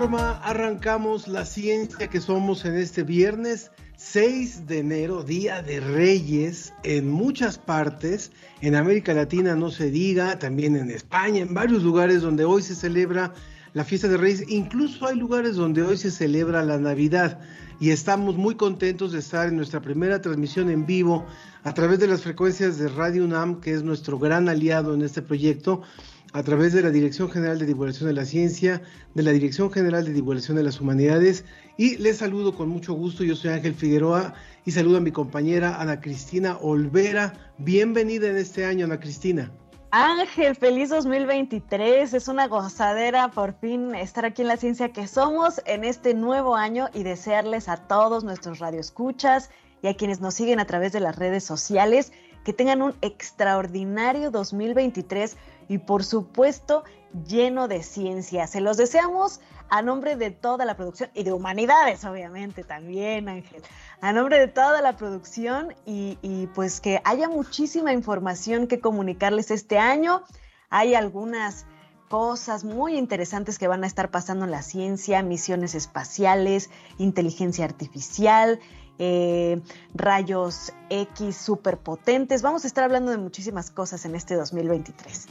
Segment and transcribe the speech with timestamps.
[0.00, 6.72] Forma arrancamos la ciencia que somos en este viernes 6 de enero, Día de Reyes,
[6.84, 8.32] en muchas partes,
[8.62, 12.74] en América Latina no se diga, también en España, en varios lugares donde hoy se
[12.74, 13.34] celebra
[13.74, 17.38] la fiesta de Reyes, incluso hay lugares donde hoy se celebra la Navidad
[17.78, 21.26] y estamos muy contentos de estar en nuestra primera transmisión en vivo
[21.62, 25.20] a través de las frecuencias de Radio UNAM, que es nuestro gran aliado en este
[25.20, 25.82] proyecto,
[26.32, 28.82] a través de la Dirección General de Divulgación de la Ciencia,
[29.14, 31.44] de la Dirección General de Divulgación de las Humanidades.
[31.76, 35.80] Y les saludo con mucho gusto, yo soy Ángel Figueroa y saludo a mi compañera
[35.80, 37.32] Ana Cristina Olvera.
[37.58, 39.50] Bienvenida en este año, Ana Cristina.
[39.92, 42.14] Ángel, feliz 2023.
[42.14, 46.54] Es una gozadera por fin estar aquí en la ciencia que somos en este nuevo
[46.54, 49.50] año y desearles a todos nuestros radioescuchas
[49.82, 52.12] y a quienes nos siguen a través de las redes sociales
[52.44, 55.36] que tengan un extraordinario 2023
[55.70, 56.82] y por supuesto
[57.28, 58.48] lleno de ciencia.
[58.48, 63.62] Se los deseamos a nombre de toda la producción y de humanidades, obviamente también, Ángel.
[64.00, 69.78] A nombre de toda la producción y, pues que haya muchísima información que comunicarles este
[69.78, 70.24] año.
[70.70, 71.66] Hay algunas
[72.08, 76.68] cosas muy interesantes que van a estar pasando en la ciencia, misiones espaciales,
[76.98, 78.58] inteligencia artificial,
[78.98, 79.62] eh,
[79.94, 82.42] rayos X superpotentes.
[82.42, 85.28] Vamos a estar hablando de muchísimas cosas en este 2023.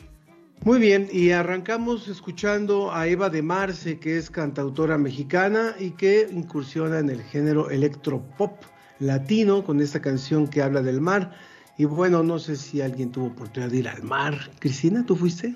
[0.66, 6.28] Muy bien, y arrancamos escuchando a Eva de Marce, que es cantautora mexicana y que
[6.32, 8.62] incursiona en el género electropop
[9.00, 11.32] latino con esta canción que habla del mar.
[11.78, 14.36] Y bueno, no sé si alguien tuvo oportunidad de ir al mar.
[14.60, 15.56] Cristina, ¿tú fuiste?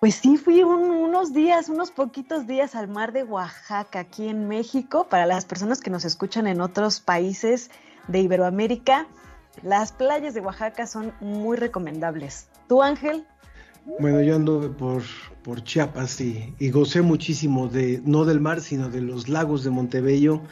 [0.00, 4.48] Pues sí, fui un- unos días, unos poquitos días al mar de Oaxaca, aquí en
[4.48, 5.06] México.
[5.10, 7.70] Para las personas que nos escuchan en otros países
[8.06, 9.06] de Iberoamérica,
[9.62, 12.48] las playas de Oaxaca son muy recomendables.
[12.68, 13.26] ¿Tú, Ángel?
[13.96, 15.02] Bueno, yo anduve por,
[15.42, 19.70] por Chiapas y, y gocé muchísimo de, no del mar, sino de los lagos de
[19.70, 20.42] Montebello.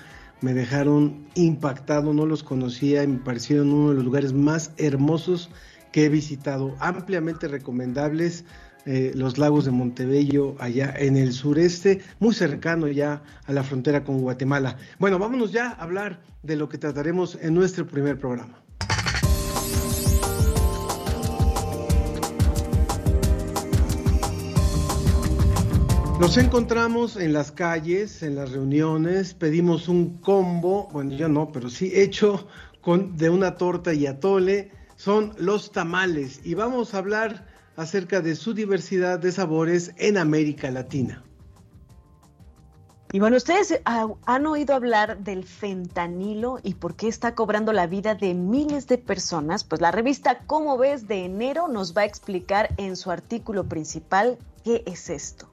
[0.41, 5.51] Me dejaron impactado, no los conocía y me parecieron uno de los lugares más hermosos
[5.93, 6.75] que he visitado.
[6.81, 8.45] Ampliamente recomendables
[8.85, 14.03] eh, los lagos de Montebello, allá en el sureste, muy cercano ya a la frontera
[14.03, 14.77] con Guatemala.
[14.99, 18.66] Bueno, vámonos ya a hablar de lo que trataremos en nuestro primer programa.
[26.19, 31.69] Nos encontramos en las calles, en las reuniones, pedimos un combo, bueno, yo no, pero
[31.69, 32.49] sí hecho
[32.81, 38.35] con de una torta y atole, son los tamales y vamos a hablar acerca de
[38.35, 41.23] su diversidad de sabores en América Latina.
[43.13, 47.87] Y bueno, ustedes ah, han oído hablar del fentanilo y por qué está cobrando la
[47.87, 49.65] vida de miles de personas.
[49.65, 54.39] Pues la revista Cómo ves de enero nos va a explicar en su artículo principal
[54.65, 55.51] qué es esto.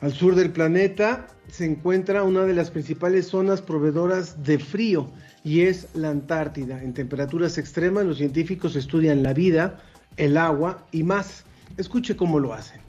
[0.00, 5.10] Al sur del planeta se encuentra una de las principales zonas proveedoras de frío
[5.42, 6.80] y es la Antártida.
[6.82, 9.80] En temperaturas extremas los científicos estudian la vida,
[10.16, 11.44] el agua y más.
[11.76, 12.87] Escuche cómo lo hacen.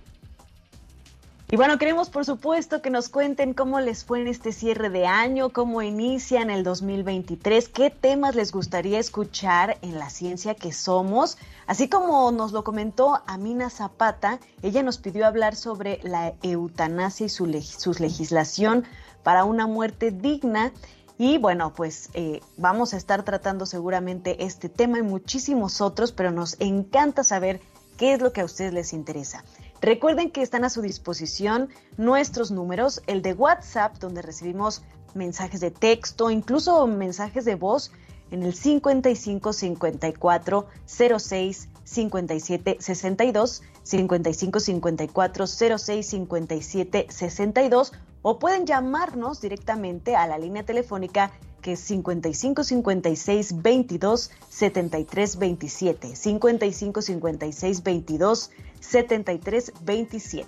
[1.51, 5.07] Y bueno, queremos por supuesto que nos cuenten cómo les fue en este cierre de
[5.07, 11.39] año, cómo inician el 2023, qué temas les gustaría escuchar en la ciencia que somos.
[11.65, 17.29] Así como nos lo comentó Amina Zapata, ella nos pidió hablar sobre la eutanasia y
[17.29, 17.65] su, leg
[17.97, 18.85] legislación
[19.24, 20.71] para una muerte digna.
[21.18, 26.29] Y bueno, pues eh, vamos a estar tratando seguramente este tema y muchísimos otros, pero
[26.29, 27.59] nos encanta saber
[27.97, 29.44] qué es lo que a ustedes les interesa.
[29.81, 34.81] Recuerden que están a su disposición nuestros números, el de WhatsApp, donde recibimos
[35.13, 37.91] mensajes de texto, incluso mensajes de voz
[38.31, 49.41] en el 55 54 06 57 62, 55 54 06 57 62, o pueden llamarnos
[49.41, 51.31] directamente a la línea telefónica
[51.62, 56.15] que es 55 56 22 73 27.
[56.15, 60.47] 55 56 22 73 27.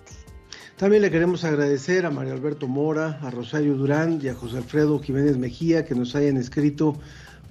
[0.77, 4.99] También le queremos agradecer a Mario Alberto Mora, a Rosario Durán y a José Alfredo
[4.99, 6.97] Jiménez Mejía que nos hayan escrito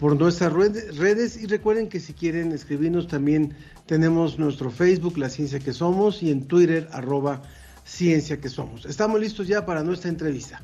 [0.01, 3.55] por nuestras redes y recuerden que si quieren escribirnos también
[3.85, 7.43] tenemos nuestro Facebook, La Ciencia que Somos, y en Twitter, arroba
[7.85, 8.87] Ciencia que Somos.
[8.87, 10.63] Estamos listos ya para nuestra entrevista.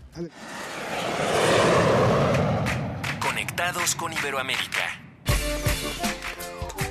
[3.21, 5.03] Conectados con Iberoamérica.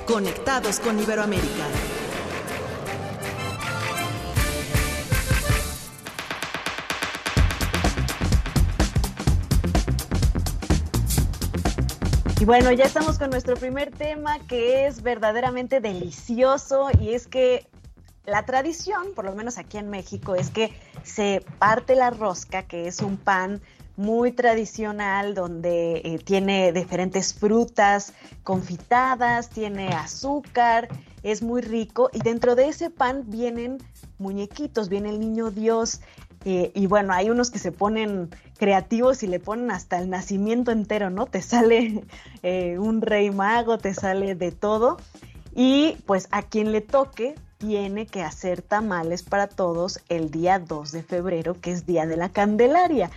[0.06, 1.95] Conectados con Iberoamérica.
[12.46, 17.66] Bueno, ya estamos con nuestro primer tema que es verdaderamente delicioso y es que
[18.24, 20.72] la tradición, por lo menos aquí en México, es que
[21.02, 23.60] se parte la rosca, que es un pan
[23.96, 28.12] muy tradicional donde eh, tiene diferentes frutas
[28.44, 30.86] confitadas, tiene azúcar,
[31.24, 33.78] es muy rico y dentro de ese pan vienen
[34.18, 36.00] muñequitos, viene el niño Dios
[36.44, 40.70] eh, y bueno, hay unos que se ponen creativos y le ponen hasta el nacimiento
[40.70, 41.26] entero, ¿no?
[41.26, 42.04] Te sale
[42.42, 44.98] eh, un rey mago, te sale de todo.
[45.54, 50.92] Y pues a quien le toque tiene que hacer tamales para todos el día 2
[50.92, 53.10] de febrero, que es Día de la Candelaria.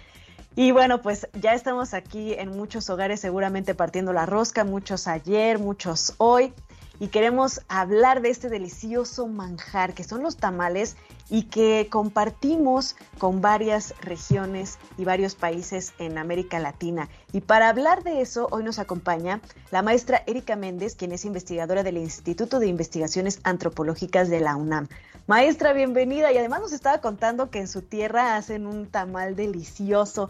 [0.56, 5.60] Y bueno, pues ya estamos aquí en muchos hogares seguramente partiendo la rosca, muchos ayer,
[5.60, 6.54] muchos hoy
[7.00, 10.98] y queremos hablar de este delicioso manjar que son los tamales
[11.30, 17.08] y que compartimos con varias regiones y varios países en América Latina.
[17.32, 19.42] Y para hablar de eso, hoy nos acompaña
[19.72, 24.88] la maestra Erika Méndez, quien es investigadora del Instituto de Investigaciones Antropológicas de la UNAM.
[25.28, 30.30] Maestra, bienvenida y además nos estaba contando que en su tierra hacen un tamal delicioso.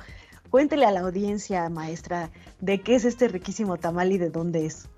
[0.50, 4.90] Cuéntele a la audiencia, maestra, de qué es este riquísimo tamal y de dónde es.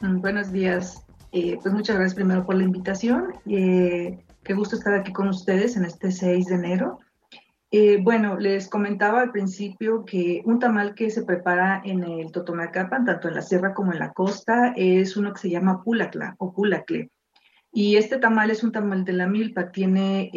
[0.00, 1.04] Mm, buenos días.
[1.30, 3.34] Eh, pues muchas gracias primero por la invitación.
[3.46, 7.00] Eh, qué gusto estar aquí con ustedes en este 6 de enero.
[7.70, 13.04] Eh, bueno, les comentaba al principio que un tamal que se prepara en el Totonacapan,
[13.04, 16.50] tanto en la sierra como en la costa, es uno que se llama pulacla o
[16.52, 17.10] pulacle.
[17.70, 20.30] Y este tamal es un tamal de la milpa, tiene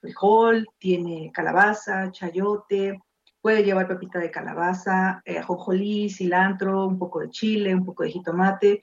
[0.00, 3.00] frijol, tiene calabaza, chayote,
[3.46, 8.82] puede llevar pepita de calabaza, ajonjolí, cilantro, un poco de chile, un poco de jitomate,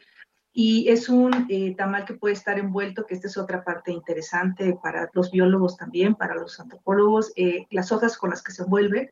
[0.54, 4.80] y es un eh, tamal que puede estar envuelto, que esta es otra parte interesante
[4.81, 9.12] para los biólogos también, para los antropólogos, eh, las hojas con las que se envuelve.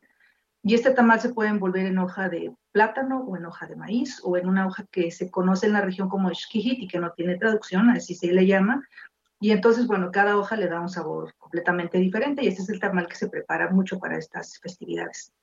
[0.63, 4.21] Y este tamal se puede envolver en hoja de plátano o en hoja de maíz
[4.23, 7.11] o en una hoja que se conoce en la región como esquijit y que no
[7.11, 8.87] tiene traducción, así se le llama.
[9.41, 12.79] Y entonces, bueno, cada hoja le da un sabor completamente diferente y este es el
[12.79, 15.33] tamal que se prepara mucho para estas festividades.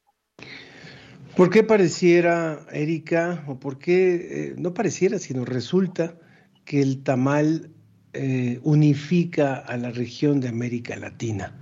[1.38, 6.16] ¿Por qué pareciera, Erika, o por qué eh, no pareciera, sino resulta
[6.64, 7.70] que el tamal
[8.12, 11.54] eh, unifica a la región de América Latina?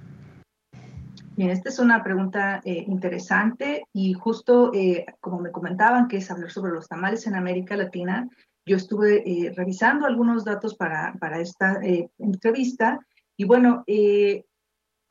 [1.37, 4.73] Bien, esta es una pregunta eh, interesante y justo
[5.21, 8.31] como me comentaban, que es hablar sobre los tamales en América Latina,
[8.65, 11.83] yo estuve revisando algunos datos para, para esta
[12.19, 12.99] entrevista
[13.37, 13.85] y bueno,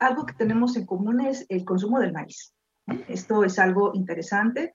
[0.00, 2.55] algo que tenemos en común es el consumo del maíz.
[3.08, 4.74] Esto es algo interesante,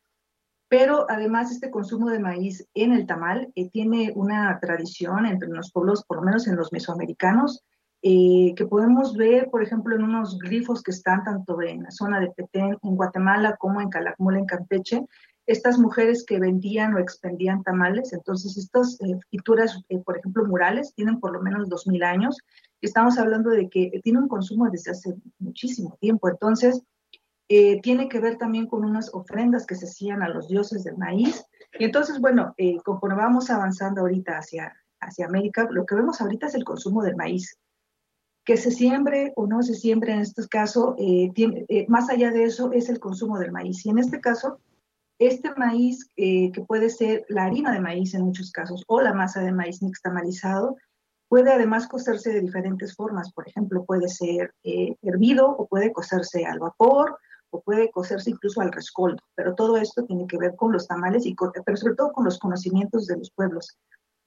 [0.67, 5.71] pero además este consumo de maíz en el tamal eh, tiene una tradición entre los
[5.71, 7.63] pueblos, por lo menos en los mesoamericanos,
[8.03, 12.19] eh, que podemos ver, por ejemplo, en unos glifos que están tanto en la zona
[12.19, 15.05] de Petén, en Guatemala, como en Calakmul, en Campeche,
[15.45, 18.13] estas mujeres que vendían o expendían tamales.
[18.13, 22.37] Entonces, estas eh, pinturas, por ejemplo, murales, tienen por lo menos 2.000 años.
[22.81, 26.29] Estamos hablando de que tiene un consumo desde hace muchísimo tiempo.
[26.29, 26.81] Entonces,
[27.53, 30.97] eh, tiene que ver también con unas ofrendas que se hacían a los dioses del
[30.97, 31.45] maíz.
[31.77, 36.47] Y entonces, bueno, eh, conforme vamos avanzando ahorita hacia, hacia América, lo que vemos ahorita
[36.47, 37.57] es el consumo del maíz.
[38.45, 42.45] Que se siembre o no se siembre en este caso, eh, eh, más allá de
[42.45, 43.85] eso es el consumo del maíz.
[43.85, 44.61] Y en este caso,
[45.19, 49.41] este maíz, que puede ser la harina de maíz en muchos casos o la masa
[49.41, 50.77] de maíz nixtamalizado,
[51.27, 53.33] puede además cocerse de diferentes formas.
[53.33, 57.19] Por ejemplo, puede ser hervido o puede cocerse al vapor
[57.51, 61.25] o puede cocerse incluso al rescoldo, pero todo esto tiene que ver con los tamales,
[61.25, 63.77] y pero sobre todo con los conocimientos de los pueblos.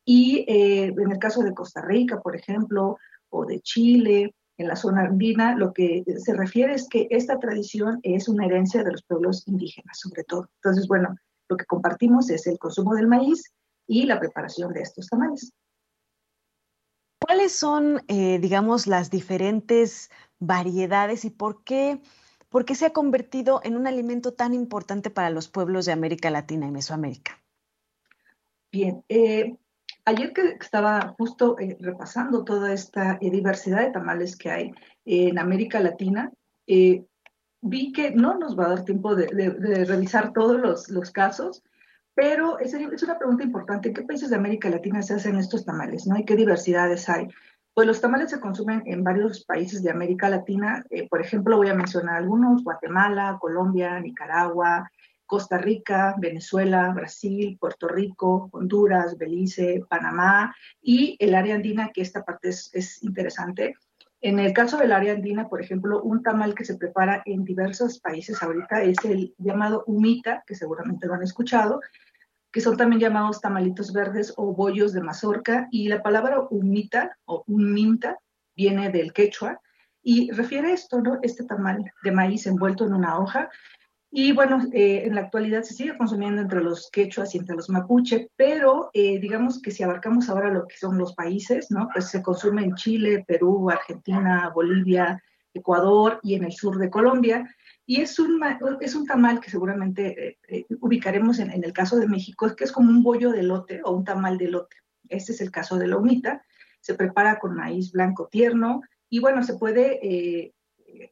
[0.04, 2.98] Y eh, en el caso de Costa Rica, por ejemplo,
[3.30, 7.98] o de Chile, en la zona andina, lo que se refiere es que esta tradición
[8.02, 10.48] es una herencia de los pueblos indígenas, sobre todo.
[10.62, 11.16] Entonces, bueno,
[11.48, 13.52] lo que compartimos es el consumo del maíz
[13.86, 15.52] y la preparación de estos tamales.
[17.20, 22.00] ¿Cuáles son, eh, digamos, las diferentes variedades y por qué
[22.54, 26.30] ¿por qué se ha convertido en un alimento tan importante para los pueblos de América
[26.30, 27.42] Latina y Mesoamérica?
[28.70, 29.56] Bien, eh,
[30.04, 34.72] ayer que estaba justo eh, repasando toda esta eh, diversidad de tamales que hay
[35.04, 36.30] en América Latina,
[36.64, 39.26] vi que no nos va a dar tiempo de,
[39.88, 41.64] revisar todos los, los casos,
[42.14, 43.88] pero es, es, una pregunta importante.
[43.88, 46.06] ¿En qué países de América Latina se hacen estos tamales?
[46.06, 46.16] ¿no?
[46.16, 47.26] ¿Y qué diversidades hay?
[47.74, 50.84] Pues los tamales se consumen en varios países de América Latina.
[51.10, 54.88] por ejemplo, voy a mencionar algunos, Guatemala, Colombia, Nicaragua,
[55.26, 62.24] Costa Rica, Venezuela, Brasil, Puerto Rico, Honduras, Belice, Panamá y el área andina, que esta
[62.24, 63.74] parte es, interesante.
[64.20, 67.98] En el caso del área andina, por ejemplo, un tamal que se prepara en diversos
[67.98, 71.80] países ahorita es el llamado humita, que seguramente lo han escuchado,
[72.54, 75.66] que son también llamados tamalitos verdes o bollos de mazorca.
[75.72, 78.20] Y la palabra humita o minta
[78.54, 79.60] viene del quechua
[80.04, 81.18] y refiere esto, ¿no?
[81.22, 83.50] Este tamal de maíz envuelto en una hoja
[84.16, 87.68] y bueno, eh, en la actualidad se sigue consumiendo entre los quechuas y entre los
[87.68, 91.88] mapuche, pero eh, digamos que si abarcamos ahora lo que son los países, ¿no?
[91.92, 95.20] Pues se consume en Chile, Perú, Argentina, Bolivia,
[95.52, 97.52] Ecuador y en el sur de Colombia.
[97.86, 98.40] Y es un,
[98.80, 102.72] es un tamal que seguramente eh, ubicaremos en, en, el caso de México, que es
[102.72, 104.76] como un bollo de lote o un tamal de lote.
[105.08, 106.42] Este es el caso de la humita.
[106.80, 110.52] Se prepara con maíz blanco tierno y bueno, se puede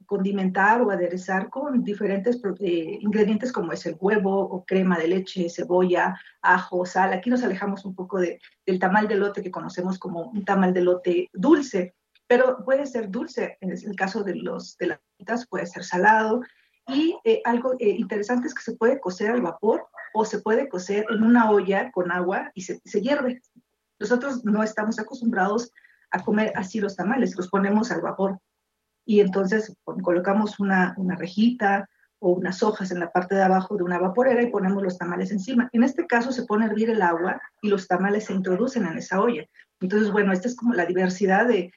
[0.07, 5.49] condimentar o aderezar con diferentes eh, ingredientes como es el huevo o crema de leche,
[5.51, 7.13] cebolla, ajo, sal.
[7.13, 10.73] Aquí nos alejamos un poco de, del tamal de lote que conocemos como un tamal
[10.73, 11.95] de lote dulce,
[12.27, 16.43] pero puede ser dulce, en el caso de, los, de las fritas puede ser salado.
[16.89, 20.69] Y eh, algo eh, interesante es que se puede cocer al vapor o se puede
[20.69, 23.41] cocer en una olla con agua y se, hierve.
[23.99, 25.71] Nosotros no estamos acostumbrados
[26.11, 28.39] a comer así los tamales, los ponemos al vapor
[29.05, 33.99] y entonces colocamos una, rejita o unas hojas en la parte de abajo de una
[33.99, 35.69] vaporera y ponemos los tamales encima.
[35.73, 38.99] En este caso se pone a hervir el agua y los tamales se introducen en
[38.99, 39.45] esa olla.
[39.81, 41.73] Entonces, bueno, esta es como la diversidad de,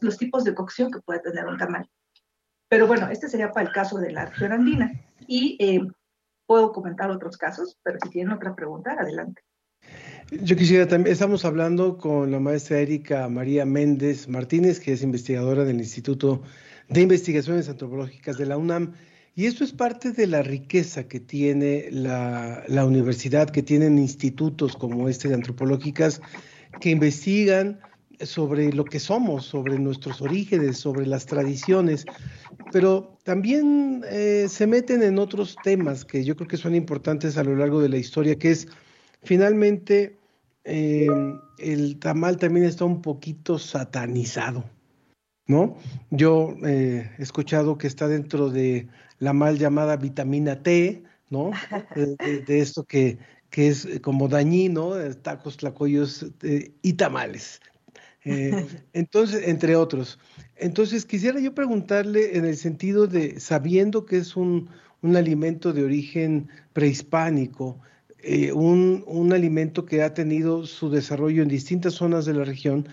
[0.00, 1.88] los tipos de cocción que puede tener un tamal.
[2.68, 4.92] Pero bueno, este sería para el caso de la región andina.
[5.26, 5.80] Y eh,
[6.46, 9.42] puedo comentar otros casos, pero si tienen otra pregunta, adelante.
[10.30, 15.64] Yo quisiera también, estamos hablando con la maestra Erika María Méndez Martínez, que es investigadora
[15.64, 16.42] del Instituto
[16.88, 18.94] de Investigaciones Antropológicas de la UNAM.
[19.34, 25.08] Y esto es parte de la riqueza que tiene la, universidad, que tienen institutos como
[25.08, 26.20] este de antropológicas,
[26.80, 27.80] que investigan
[28.20, 32.04] sobre lo que somos, sobre nuestros orígenes, sobre las tradiciones,
[32.72, 37.44] pero también eh, se meten en otros temas que yo creo que son importantes a
[37.44, 38.68] lo largo de la historia, que es
[39.22, 40.18] finalmente
[40.64, 41.08] eh,
[41.58, 44.64] el tamal también está un poquito satanizado.
[45.48, 45.76] ¿no?
[46.10, 48.86] Yo eh, he escuchado que está dentro de
[49.18, 51.50] la mal llamada vitamina T, ¿no?
[52.46, 53.18] De, esto que,
[53.50, 57.60] que, es como dañino, tacos, tlacoyos eh, y tamales.
[58.24, 60.18] Entonces, entre otros.
[60.56, 64.68] Entonces, quisiera yo preguntarle en el sentido de, sabiendo que es un,
[65.02, 67.80] un alimento de origen prehispánico,
[68.54, 72.88] un, un alimento que ha tenido su desarrollo en distintas zonas de la región,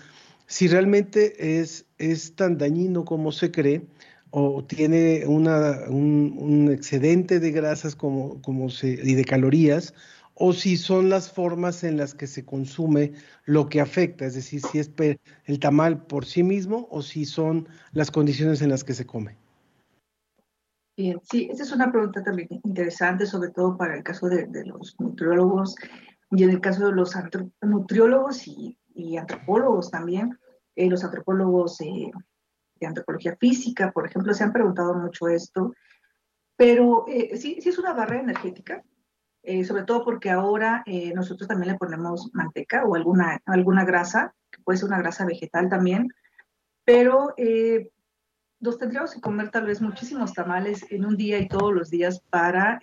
[0.46, 3.82] si realmente es, es tan dañino como se cree
[4.30, 9.94] o tiene una, un, excedente de grasas como, como se, y de calorías,
[10.36, 13.12] o si son las formas en las que se consume
[13.44, 14.90] lo que afecta, es decir, si es
[15.44, 19.36] el tamal por sí mismo o si son las condiciones en las que se come.
[20.96, 24.94] Bien, sí, esa es una pregunta también interesante, sobre todo para el caso de, los
[24.98, 25.74] nutriólogos
[26.30, 27.14] y en el caso de los
[27.62, 30.38] nutriólogos y antropólogos también,
[30.76, 32.10] eh, los antropólogos eh,
[32.78, 35.72] de antropología física, por ejemplo, se han preguntado mucho esto,
[36.54, 38.84] pero eh, sí, sí es una barrera energética,
[39.66, 40.84] sobre todo porque ahora
[41.14, 45.68] nosotros también le ponemos manteca o alguna, alguna grasa, que puede ser una grasa vegetal
[45.68, 46.08] también,
[46.84, 47.34] pero
[48.58, 52.20] nos tendríamos que comer tal vez muchísimos tamales en un día y todos los días
[52.30, 52.78] para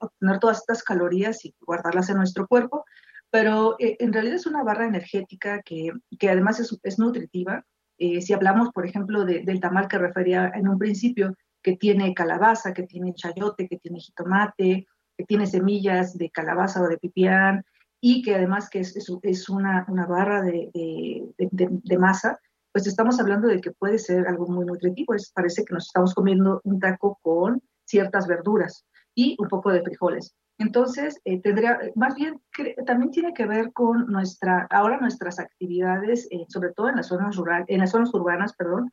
[0.00, 2.84] obtener todas estas calorías y guardarlas en nuestro cuerpo
[3.30, 7.64] pero eh, en realidad es una barra energética que, que además es, nutritiva.
[7.98, 12.72] Eh, si hablamos, por ejemplo, del tamal que refería en un principio, que tiene calabaza,
[12.72, 14.86] que tiene chayote, que tiene jitomate,
[15.18, 17.64] que tiene semillas de calabaza o de pipián,
[18.00, 22.38] y que además que es, es, una, una, barra de, de, de, masa,
[22.72, 25.14] pues estamos hablando de que puede ser algo muy nutritivo.
[25.14, 28.84] Es, parece que nos estamos comiendo un taco con ciertas verduras
[29.16, 30.32] y un poco de frijoles.
[30.58, 32.40] Entonces, eh, tendría, más bien,
[32.86, 37.36] también tiene que ver con nuestra, ahora nuestras actividades, eh, sobre todo en las zonas
[37.36, 38.92] rurales, en las zonas urbanas, perdón,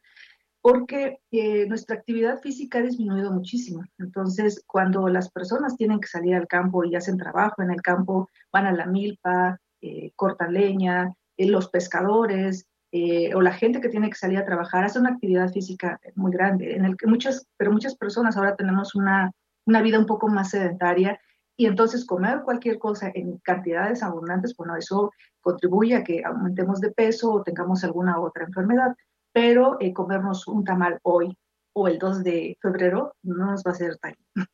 [0.65, 3.83] porque eh, nuestra actividad física ha disminuido muchísimo.
[3.99, 8.31] Entonces, cuando las personas tienen que salir al campo y hacen trabajo en el campo,
[8.51, 12.65] van a la milpa, eh, cortan leña, eh, los pescadores
[13.35, 16.75] o la gente que tiene que salir a trabajar hace una actividad física muy grande,
[16.75, 19.31] en el que muchas, pero muchas personas ahora tenemos una,
[19.65, 21.19] una vida un poco más sedentaria
[21.57, 26.91] y entonces comer cualquier cosa en cantidades abundantes, bueno, eso contribuye a que aumentemos de
[26.91, 28.95] peso o tengamos alguna otra enfermedad
[29.35, 31.37] pero eh, comernos un tamal hoy
[31.73, 34.47] o el 2 de febrero no nos va a hacer daño.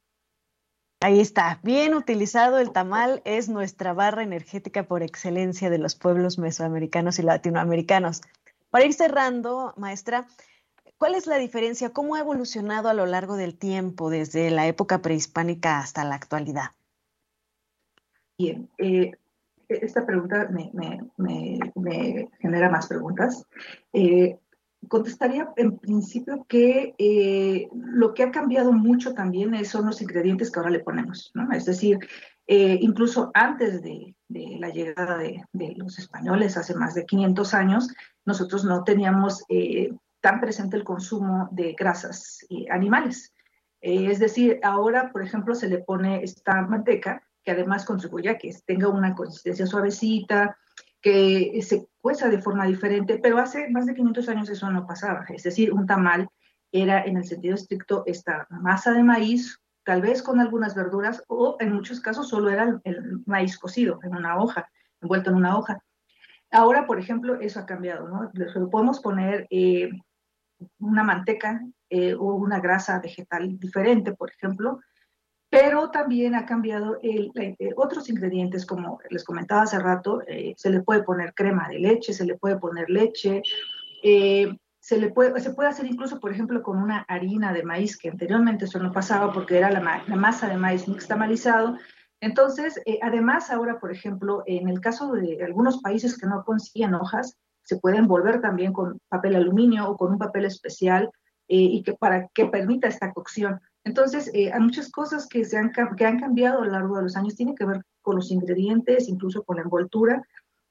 [1.02, 6.40] Ahí está, bien utilizado el tamal, es nuestra barra energética por excelencia de los pueblos
[6.40, 8.22] mesoamericanos y latinoamericanos.
[8.72, 10.26] Para ir cerrando, maestra,
[10.98, 11.94] ¿cuál es la diferencia?
[11.94, 16.72] ¿Cómo ha evolucionado a lo largo del tiempo, desde la época prehispánica hasta la actualidad?
[18.36, 19.12] Bien, eh,
[19.70, 23.46] esta pregunta me, genera más preguntas.
[23.94, 24.40] Eh,
[24.88, 30.60] contestaría en principio que eh, lo que ha cambiado mucho también son los ingredientes que
[30.60, 31.52] ahora le ponemos, ¿no?
[31.52, 32.00] Es decir,
[32.48, 35.44] eh, incluso antes de, la llegada de,
[35.76, 37.88] los españoles, hace más de 500 años,
[38.26, 43.34] nosotros no teníamos eh, tan presente el consumo de grasas animales.
[43.82, 48.56] es decir, ahora, por ejemplo, se le pone esta manteca que además contribuye a que
[48.66, 50.58] tenga una consistencia suavecita,
[51.01, 55.25] que se cueza de forma diferente, pero hace más de 500 años eso no pasaba.
[55.29, 56.29] Es decir, un tamal
[56.72, 61.58] era en el sentido estricto esta masa de maíz, tal vez con algunas verduras, o
[61.60, 64.70] en muchos casos solo era el, maíz cocido en una hoja,
[65.01, 65.84] envuelto en una hoja.
[66.51, 68.31] Ahora, por ejemplo, eso ha cambiado, ¿no?
[68.70, 69.89] podemos poner eh,
[70.79, 74.79] una manteca eh, o una grasa vegetal diferente, por ejemplo,
[75.51, 76.98] pero también ha cambiado
[77.75, 82.13] otros ingredientes, como les comentaba hace rato, eh, se le puede poner crema de leche,
[82.13, 83.43] se le puede poner leche,
[84.01, 85.34] eh, se, le puede,
[85.67, 89.58] hacer incluso, por ejemplo, con una harina de maíz, que anteriormente eso no pasaba porque
[89.58, 89.81] era la,
[90.15, 91.77] masa de maíz nixtamalizado.
[92.22, 96.93] Entonces, eh, además ahora, por ejemplo, en el caso de algunos países que no consiguen
[96.93, 101.12] hojas, se puede envolver también con papel aluminio o con un papel especial
[101.53, 103.60] y que para que permita esta cocción.
[103.84, 107.03] Entonces, eh, hay muchas cosas que, se han, que han cambiado a lo largo de
[107.03, 110.24] los años, tiene que ver con los ingredientes, incluso con la envoltura,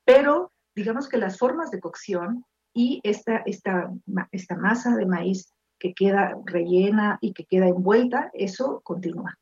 [0.05, 3.93] pero digamos que las formas de cocción y esta, esta,
[4.31, 9.37] esta masa de maíz que queda rellena y que queda envuelta, eso continúa.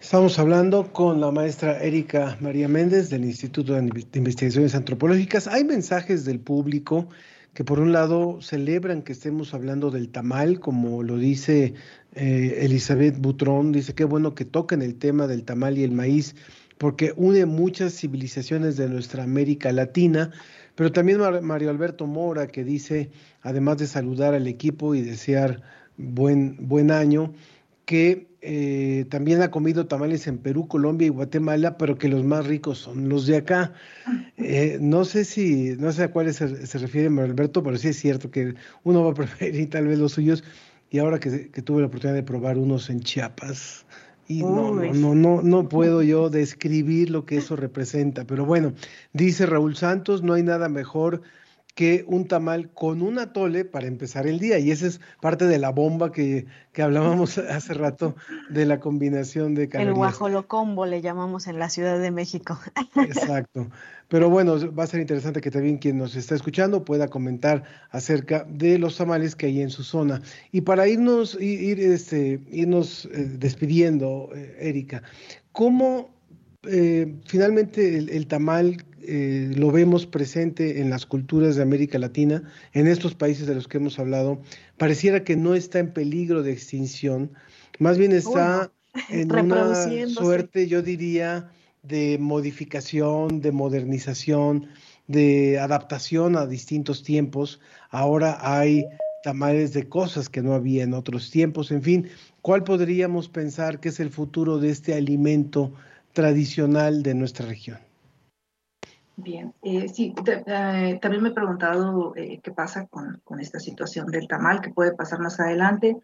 [0.00, 3.80] Estamos hablando con la maestra Erika María Méndez del Instituto de
[4.14, 5.46] Investigaciones Antropológicas.
[5.46, 7.08] Hay mensajes del público
[7.54, 11.74] que por un lado celebran que estemos hablando del tamal, como lo dice
[12.14, 16.36] eh, Elizabeth Butrón, dice qué bueno que toquen el tema del tamal y el maíz,
[16.78, 20.30] porque une muchas civilizaciones de nuestra América Latina,
[20.76, 23.10] pero también Mario Alberto Mora, que dice,
[23.42, 25.60] además de saludar al equipo y desear
[25.98, 27.34] buen, buen año,
[27.84, 32.46] que eh, también ha comido tamales en Perú, Colombia y Guatemala, pero que los más
[32.46, 33.74] ricos son los de acá.
[34.38, 38.30] Eh, no sé si, no sé a cuáles se, refiere Alberto, pero sí es cierto
[38.30, 40.42] que uno va a preferir tal vez los suyos.
[40.90, 41.30] Y ahora que,
[41.62, 43.86] tuve la oportunidad de probar unos en Chiapas,
[44.26, 48.24] y no, no, no, no puedo yo describir lo que eso representa.
[48.24, 48.74] Pero bueno,
[49.12, 51.22] dice Raúl Santos, no hay nada mejor
[51.74, 54.58] que un tamal con un atole para empezar el día.
[54.58, 58.16] Y esa es parte de la bomba que, que hablábamos hace rato
[58.48, 59.92] de la combinación de calorías.
[59.92, 62.58] El guajolocombo le llamamos en la Ciudad de México.
[62.96, 63.68] Exacto.
[64.08, 68.44] Pero bueno, va a ser interesante que también quien nos está escuchando pueda comentar acerca
[68.48, 70.20] de los tamales que hay en su zona.
[70.50, 75.02] Y para irnos, ir, este, irnos eh, despidiendo, eh, Erika,
[75.52, 76.10] ¿cómo
[76.68, 82.42] eh, finalmente el, tamal eh, lo vemos presente en las culturas de América Latina,
[82.74, 84.42] en estos países de los que hemos hablado,
[84.76, 87.32] pareciera que no está en peligro de extinción,
[87.78, 88.70] más bien está
[89.08, 89.74] en una
[90.08, 91.50] suerte, yo diría,
[91.82, 94.68] de modificación, de modernización,
[95.06, 97.60] de adaptación a distintos tiempos.
[97.90, 98.84] Ahora hay
[99.22, 101.70] tamales de cosas que no había en otros tiempos.
[101.70, 102.08] En fin,
[102.42, 105.72] ¿cuál podríamos pensar que es el futuro de este alimento
[106.12, 107.78] tradicional de nuestra región.
[109.16, 110.14] Bien, eh, sí,
[110.46, 114.94] eh, también me he preguntado eh, qué pasa con, esta situación del tamal, qué puede
[114.94, 115.96] pasar más adelante.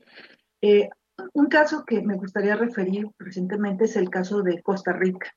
[1.32, 5.34] un caso que me gustaría referir recientemente es el caso de Costa Rica.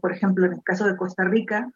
[0.00, 1.72] por ejemplo, en el caso de Costa Rica,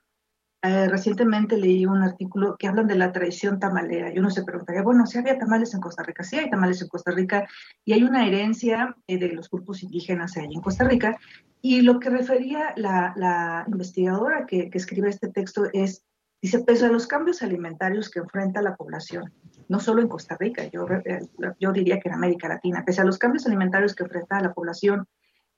[0.64, 4.82] eh, recientemente leí un artículo que hablan de la tradición tamalera y uno se preguntaría,
[4.82, 7.48] bueno, si había tamales en Costa Rica, sí hay tamales en Costa Rica
[7.84, 11.18] y hay una herencia eh, de los grupos indígenas ahí en Costa Rica.
[11.60, 16.04] Y lo que refería la, investigadora que, escribe este texto es,
[16.40, 19.32] dice, pese a los cambios alimentarios que enfrenta la población,
[19.68, 21.26] no solo en Costa Rica, yo, eh,
[21.58, 25.08] yo diría que en América Latina, pese a los cambios alimentarios que enfrenta la población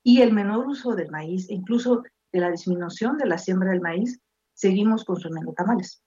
[0.01, 2.01] y el menor uso del maíz, incluso
[2.33, 4.19] de la disminución de la siembra del maíz,
[4.55, 6.01] seguimos consumiendo tamales.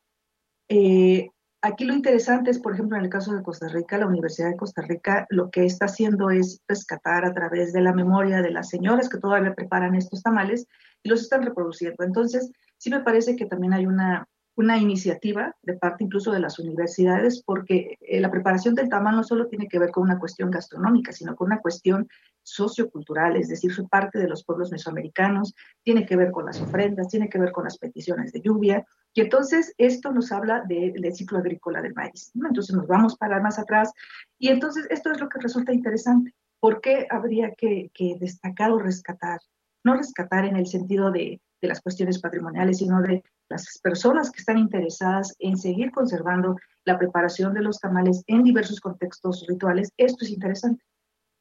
[0.68, 1.28] Eh,
[1.62, 4.56] aquí lo interesante es, por ejemplo, en el caso de Costa Rica, la Universidad de
[4.56, 8.68] Costa Rica lo que está haciendo es rescatar a través de la memoria de las
[8.68, 10.66] señoras que todavía preparan estos tamales
[11.02, 12.02] y los están reproduciendo.
[12.02, 14.26] Entonces, sí me parece que también hay una,
[14.58, 19.22] una iniciativa de parte incluso de las universidades, porque eh, la preparación del tamal no
[19.22, 22.08] solo tiene que ver con una cuestión gastronómica, sino con una cuestión
[22.42, 27.06] sociocultural, es decir, su parte de los pueblos mesoamericanos, tiene que ver con las ofrendas,
[27.06, 31.38] tiene que ver con las peticiones de lluvia, y entonces esto nos habla del ciclo
[31.38, 32.32] agrícola del maíz.
[32.34, 33.92] Entonces nos vamos para más atrás,
[34.40, 36.34] y entonces esto es lo que resulta interesante.
[36.58, 39.38] ¿Por qué habría que, que destacar o rescatar?
[39.84, 44.40] No rescatar en el sentido de, de las cuestiones patrimoniales, sino de las personas que
[44.40, 50.24] están interesadas en seguir conservando la preparación de los tamales en diversos contextos rituales, esto
[50.24, 50.84] es interesante.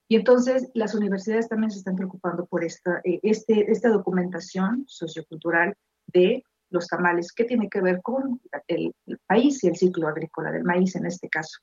[0.10, 5.76] Y entonces las universidades también se están preocupando por esta, eh, este, esta documentación sociocultural
[6.08, 8.94] de los tamales, que tiene que ver con el,
[9.26, 11.60] país y el ciclo agrícola del maíz en este caso.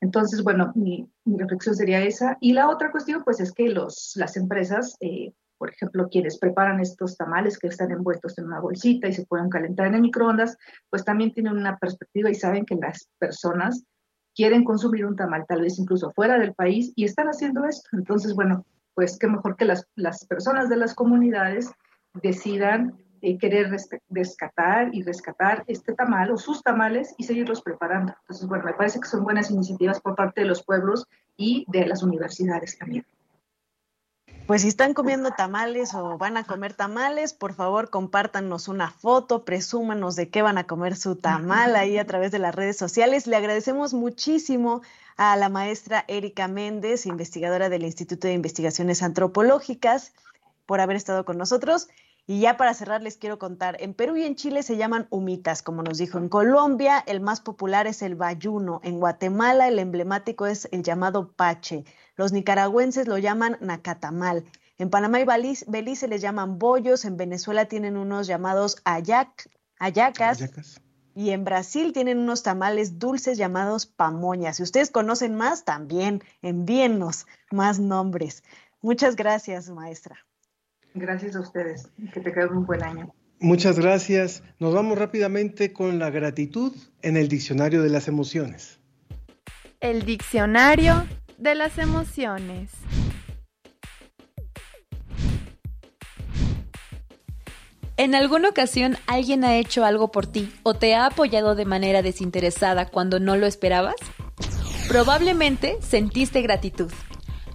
[0.00, 2.36] Entonces, bueno, mi, reflexión sería esa.
[2.40, 6.80] Y la otra cuestión, pues, es que los, las empresas eh, por ejemplo, quienes preparan
[6.80, 10.56] estos tamales que están envueltos en una bolsita y se pueden calentar en el microondas,
[10.90, 13.84] pues también tienen una perspectiva y saben que las personas
[14.34, 17.88] quieren consumir un tamal, tal vez incluso fuera del país, y están haciendo esto.
[17.92, 18.64] Entonces, bueno,
[18.94, 19.86] pues qué mejor que las,
[20.26, 21.70] personas de las comunidades
[22.22, 23.74] decidan eh, querer
[24.10, 28.14] rescatar y rescatar este tamal o sus tamales y seguirlos preparando.
[28.22, 31.86] Entonces, bueno, me parece que son buenas iniciativas por parte de los pueblos y de
[31.86, 33.06] las universidades también.
[34.46, 39.44] Pues si están comiendo tamales o van a comer tamales, por favor compártanos una foto,
[39.44, 43.26] presúmanos de qué van a comer su tamal ahí a través de las redes sociales.
[43.26, 44.82] Le agradecemos muchísimo
[45.16, 50.12] a la maestra Erika Méndez, investigadora del Instituto de Investigaciones Antropológicas,
[50.64, 51.88] por haber estado con nosotros.
[52.28, 55.62] Y ya para cerrar les quiero contar, en Perú y en Chile se llaman humitas,
[55.62, 56.18] como nos dijo.
[56.18, 58.80] En Colombia el más popular es el bayuno.
[58.84, 61.84] En Guatemala el emblemático es el llamado pache.
[62.16, 64.44] Los nicaragüenses lo llaman nacatamal.
[64.78, 67.04] En Panamá y Belice les llaman bollos.
[67.04, 69.48] En Venezuela tienen unos llamados ayac,
[69.78, 70.44] ayacas.
[71.14, 74.56] Y en Brasil tienen unos tamales dulces llamados pamoñas.
[74.56, 78.42] Si ustedes conocen más, también envíennos más nombres.
[78.82, 80.16] Muchas gracias, maestra.
[80.94, 81.88] Gracias a ustedes.
[82.12, 83.14] Que te quede un buen año.
[83.38, 84.42] Muchas gracias.
[84.58, 88.78] Nos vamos rápidamente con la gratitud en el diccionario de las emociones.
[89.80, 91.06] El diccionario
[91.38, 92.70] de las emociones.
[97.98, 102.02] ¿En alguna ocasión alguien ha hecho algo por ti o te ha apoyado de manera
[102.02, 103.96] desinteresada cuando no lo esperabas?
[104.88, 106.92] Probablemente sentiste gratitud.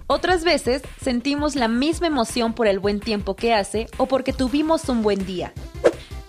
[0.08, 4.88] Otras veces sentimos la misma emoción por el buen tiempo que hace o porque tuvimos
[4.88, 5.52] un buen día.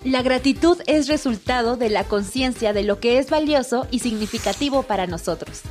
[0.04, 5.06] La gratitud es resultado de la conciencia de lo que es valioso y significativo para
[5.06, 5.62] nosotros.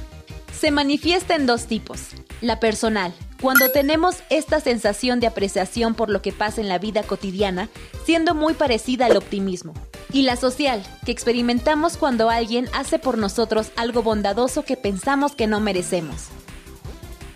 [0.63, 1.99] Se manifiesta en dos tipos.
[2.39, 7.03] La personal, cuando tenemos esta sensación de apreciación por lo que pasa en la vida
[7.03, 7.67] cotidiana,
[8.05, 9.73] siendo muy parecida al optimismo.
[10.13, 15.47] Y la social, que experimentamos cuando alguien hace por nosotros algo bondadoso que pensamos que
[15.47, 16.27] no merecemos.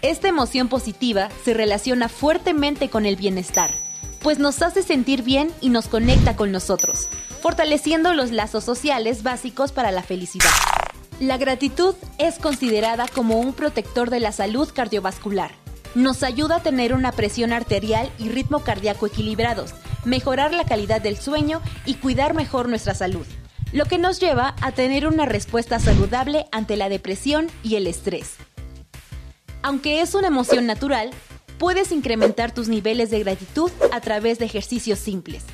[0.02, 3.74] Esta emoción positiva se relaciona fuertemente con el bienestar,
[4.22, 7.10] pues nos hace sentir bien y nos conecta con nosotros,
[7.42, 10.48] fortaleciendo los lazos sociales básicos para la felicidad.
[11.20, 15.52] La gratitud es considerada como un protector de la salud cardiovascular.
[15.96, 19.74] Nos ayuda a tener una presión arterial y ritmo cardíaco equilibrados,
[20.06, 23.26] mejorar la calidad del sueño y cuidar mejor nuestra salud,
[23.72, 28.36] lo que nos lleva a tener una respuesta saludable ante la depresión y el estrés.
[29.64, 31.10] Aunque es una emoción natural,
[31.58, 35.46] puedes incrementar tus niveles de gratitud a través de ejercicios simples,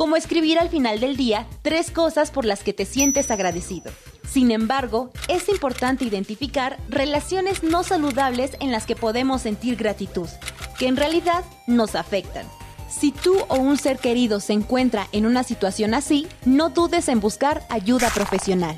[0.00, 3.92] como escribir al final del día tres cosas por las que te sientes agradecido.
[4.26, 10.26] Sin embargo, es importante identificar relaciones no saludables en las que podemos sentir gratitud,
[10.78, 12.46] que en realidad nos afectan.
[12.88, 17.20] Si tú o un ser querido se encuentra en una situación así, no dudes en
[17.20, 18.76] buscar ayuda profesional.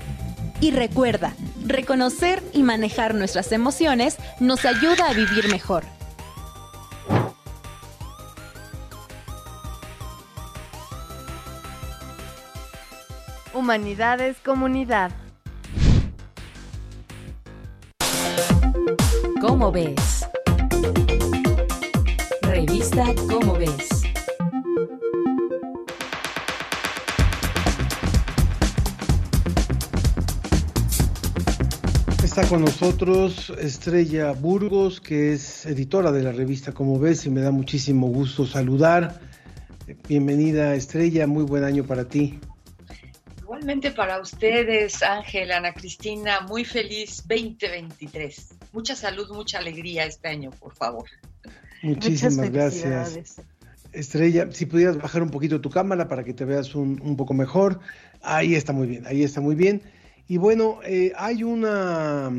[0.60, 5.84] Y recuerda, reconocer y manejar nuestras emociones nos ayuda a vivir mejor.
[13.62, 15.12] Humanidades Comunidad.
[19.40, 20.26] ¿Cómo ves?
[22.42, 24.02] Revista ¿Cómo ves?
[32.24, 37.42] Está con nosotros Estrella Burgos, que es editora de la revista Como ves, y me
[37.42, 39.20] da muchísimo gusto saludar.
[40.08, 42.40] Bienvenida Estrella, muy buen año para ti.
[43.52, 48.54] Igualmente para ustedes, Ángel, Ana Cristina, muy feliz 2023.
[48.72, 51.04] Mucha salud, mucha alegría este año, por favor.
[51.82, 53.42] Muchísimas gracias.
[53.92, 57.34] Estrella, si pudieras bajar un poquito tu cámara para que te veas un, un poco
[57.34, 57.80] mejor.
[58.22, 59.82] Ahí está muy bien, ahí está muy bien.
[60.28, 62.32] Y bueno, eh, hay una,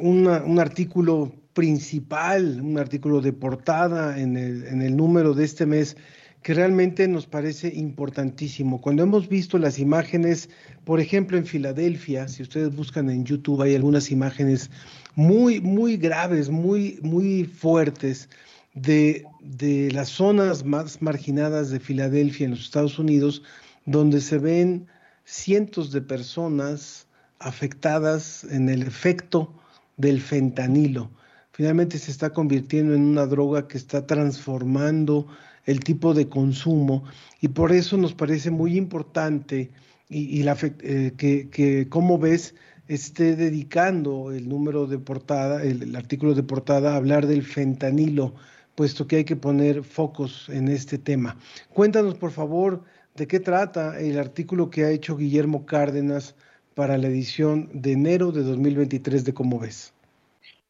[0.00, 5.96] un artículo principal, un artículo de portada en el, en el número de este mes
[6.44, 8.82] que realmente nos parece importantísimo.
[8.82, 10.50] Cuando hemos visto las imágenes,
[10.84, 14.70] por ejemplo, en Filadelfia, si ustedes buscan en YouTube, hay algunas imágenes
[15.14, 18.28] muy, muy graves, muy, muy fuertes
[18.74, 23.42] de, de las zonas más marginadas de Filadelfia en los Estados Unidos,
[23.86, 24.86] donde se ven
[25.24, 27.06] cientos de personas
[27.38, 29.50] afectadas en el efecto
[29.96, 31.10] del fentanilo.
[31.52, 35.26] Finalmente se está convirtiendo en una droga que está transformando
[35.66, 37.04] el tipo de consumo
[37.40, 39.70] y por eso nos parece muy importante
[40.08, 42.54] y, la, eh, que, como ves,
[42.88, 48.34] esté dedicando el número de portada, el, el, artículo de portada a hablar del fentanilo,
[48.74, 51.36] puesto que hay que poner focos en este tema.
[51.72, 52.84] Cuéntanos, por favor,
[53.16, 56.34] de qué trata el artículo que ha hecho Guillermo Cárdenas
[56.74, 59.93] para la edición de enero de 2023 de Cómo ves.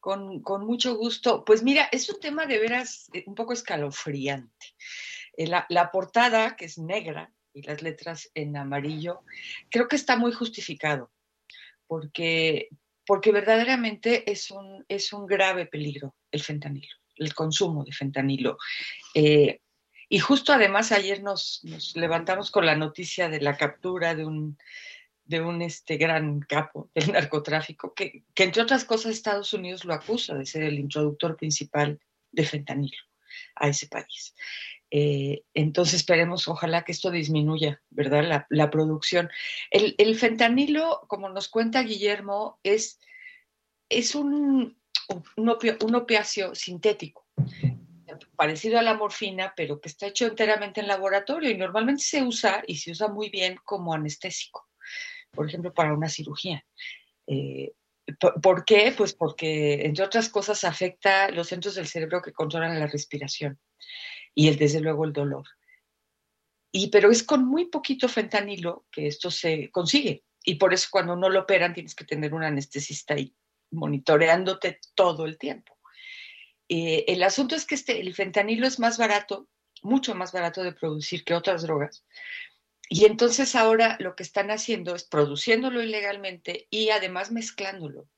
[0.04, 1.46] Con, con, mucho gusto.
[1.46, 4.66] Pues mira, es un tema de veras eh, un poco escalofriante.
[5.34, 9.22] Eh, la, portada, que es negra, y las letras en amarillo,
[9.70, 11.10] creo que está muy justificado,
[11.86, 12.68] porque,
[13.06, 18.58] porque verdaderamente es un, es un grave peligro el fentanilo, el consumo de fentanilo.
[19.14, 19.62] Eh,
[20.10, 24.58] y justo además ayer nos, nos, levantamos con la noticia de la captura de un,
[25.24, 29.94] de un este, gran capo del narcotráfico, que, que, entre otras cosas Estados Unidos lo
[29.94, 32.98] acusa de ser el introductor principal de fentanilo
[33.56, 34.34] a ese país.
[34.90, 38.24] Eh, entonces esperemos, ojalá que esto disminuya, ¿verdad?
[38.24, 39.28] La, la producción.
[39.70, 43.00] El, el, fentanilo, como nos cuenta Guillermo, es,
[43.88, 44.78] es un,
[45.36, 47.26] un, opio, un opiáceo sintético
[48.36, 52.62] parecido a la morfina, pero que está hecho enteramente en laboratorio y normalmente se usa
[52.66, 54.68] y se usa muy bien como anestésico,
[55.34, 56.64] por ejemplo, para una cirugía.
[57.26, 57.72] Eh,
[58.42, 58.94] ¿Por qué?
[58.96, 63.58] Pues porque, entre otras cosas, afecta los centros del cerebro que controlan la respiración
[64.34, 65.46] y, el, desde luego, el dolor.
[66.70, 70.24] Y, pero es con muy poquito fentanilo que esto se consigue.
[70.44, 73.34] Y por eso cuando no lo operan tienes que tener un anestesista ahí
[73.70, 75.78] monitoreándote todo el tiempo.
[76.68, 79.48] Eh, el asunto es que este, el fentanilo es más barato,
[79.82, 82.04] mucho más barato de producir que otras drogas.
[82.88, 88.08] Y entonces ahora lo que están haciendo es produciéndolo ilegalmente y además mezclándolo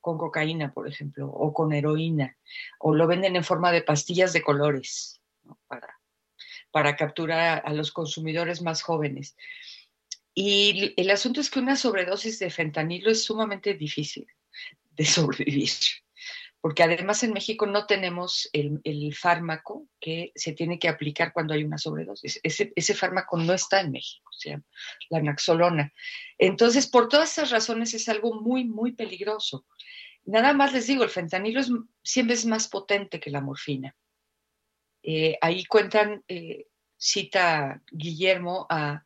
[0.00, 2.36] con cocaína, por ejemplo, o con heroína,
[2.78, 5.20] o lo venden en forma de pastillas de colores
[5.66, 5.98] para,
[6.70, 9.36] para capturar a los consumidores más jóvenes.
[10.32, 14.26] Y el asunto es que una sobredosis de fentanilo es sumamente difícil
[14.90, 15.70] de sobrevivir
[16.66, 21.54] porque además en México no tenemos el, el, fármaco que se tiene que aplicar cuando
[21.54, 22.40] hay una sobredosis.
[22.42, 24.64] Ese, ese fármaco no está en México, se llama
[25.08, 25.92] la naxolona.
[26.36, 29.64] Entonces, por todas esas razones es algo muy, muy peligroso.
[30.24, 31.70] Nada más les digo, el fentanilo es
[32.02, 33.94] siempre es más potente que la morfina.
[35.04, 39.04] Eh, ahí cuentan, eh, cita Guillermo a,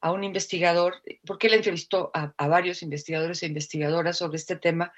[0.00, 4.92] a, un investigador, porque él entrevistó a varios investigadores e investigadoras sobre este tema,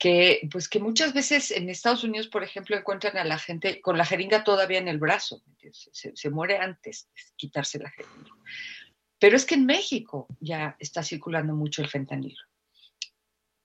[0.00, 3.98] que, pues que muchas veces en Estados Unidos, por ejemplo, encuentran a la gente con
[3.98, 5.42] la jeringa todavía en el brazo,
[5.92, 8.30] se, se, muere antes de quitarse la jeringa.
[9.18, 12.42] Pero es que en México ya está circulando mucho el fentanilo.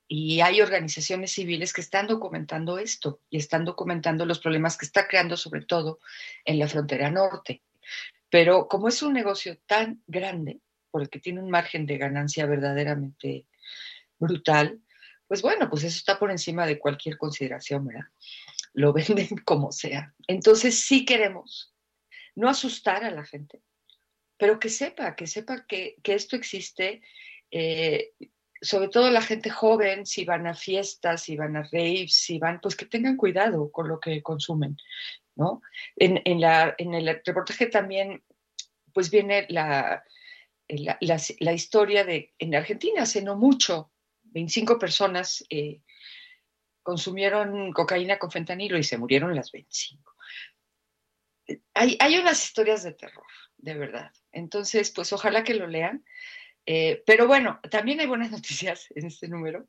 [0.09, 5.07] Y hay organizaciones civiles que están documentando esto y están documentando los problemas que está
[5.07, 5.99] creando, sobre todo
[6.43, 7.63] en la frontera norte.
[8.29, 10.59] Pero como es un negocio tan grande,
[10.91, 13.47] por el que tiene un margen de ganancia verdaderamente
[14.19, 14.81] brutal,
[15.27, 18.05] pues bueno, pues eso está por encima de cualquier consideración, ¿verdad?
[18.73, 20.13] Lo venden como sea.
[20.27, 21.73] Entonces sí queremos
[22.35, 23.61] no asustar a la gente,
[24.37, 27.01] pero que sepa, que sepa que, que esto existe,
[27.51, 28.11] eh,
[28.61, 32.59] sobre todo la gente joven, si van a fiestas, si van a raves, si van,
[32.59, 34.77] pues que tengan cuidado con lo que consumen,
[35.35, 35.61] ¿no?
[35.95, 38.23] En, en, la, en el reportaje también,
[38.93, 40.03] pues viene la,
[40.67, 43.91] la, historia de, en Argentina, hace no mucho,
[44.35, 45.81] 25 personas eh,
[46.83, 50.13] consumieron cocaína con fentanilo y se murieron las 25.
[51.73, 53.25] Hay, hay, unas historias de terror,
[53.57, 54.11] de verdad.
[54.33, 56.03] Entonces, pues ojalá que lo lean.
[56.65, 59.67] Eh, pero bueno, también hay buenas noticias en este número.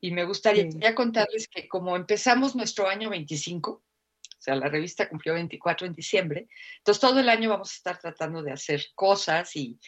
[0.00, 3.82] Y me gustaría contarles que como empezamos nuestro año 25, o
[4.38, 8.42] sea, la revista cumplió 24 en diciembre, entonces todo el año vamos a estar tratando
[8.42, 9.80] de hacer cosas y,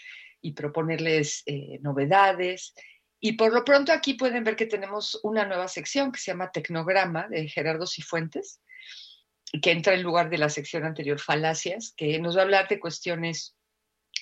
[0.54, 2.72] proponerles eh, novedades.
[3.20, 6.50] Y por lo pronto aquí pueden ver que tenemos una nueva sección que se llama
[6.52, 8.60] Tecnograma de Gerardo Cifuentes,
[9.62, 12.80] que entra en lugar de la sección anterior Falacias, que nos va a hablar de
[12.80, 13.56] cuestiones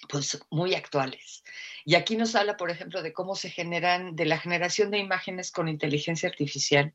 [0.09, 1.43] pues muy actuales.
[1.85, 5.51] Y aquí nos habla, por ejemplo, de cómo se generan, de la generación de imágenes
[5.51, 6.95] con inteligencia artificial,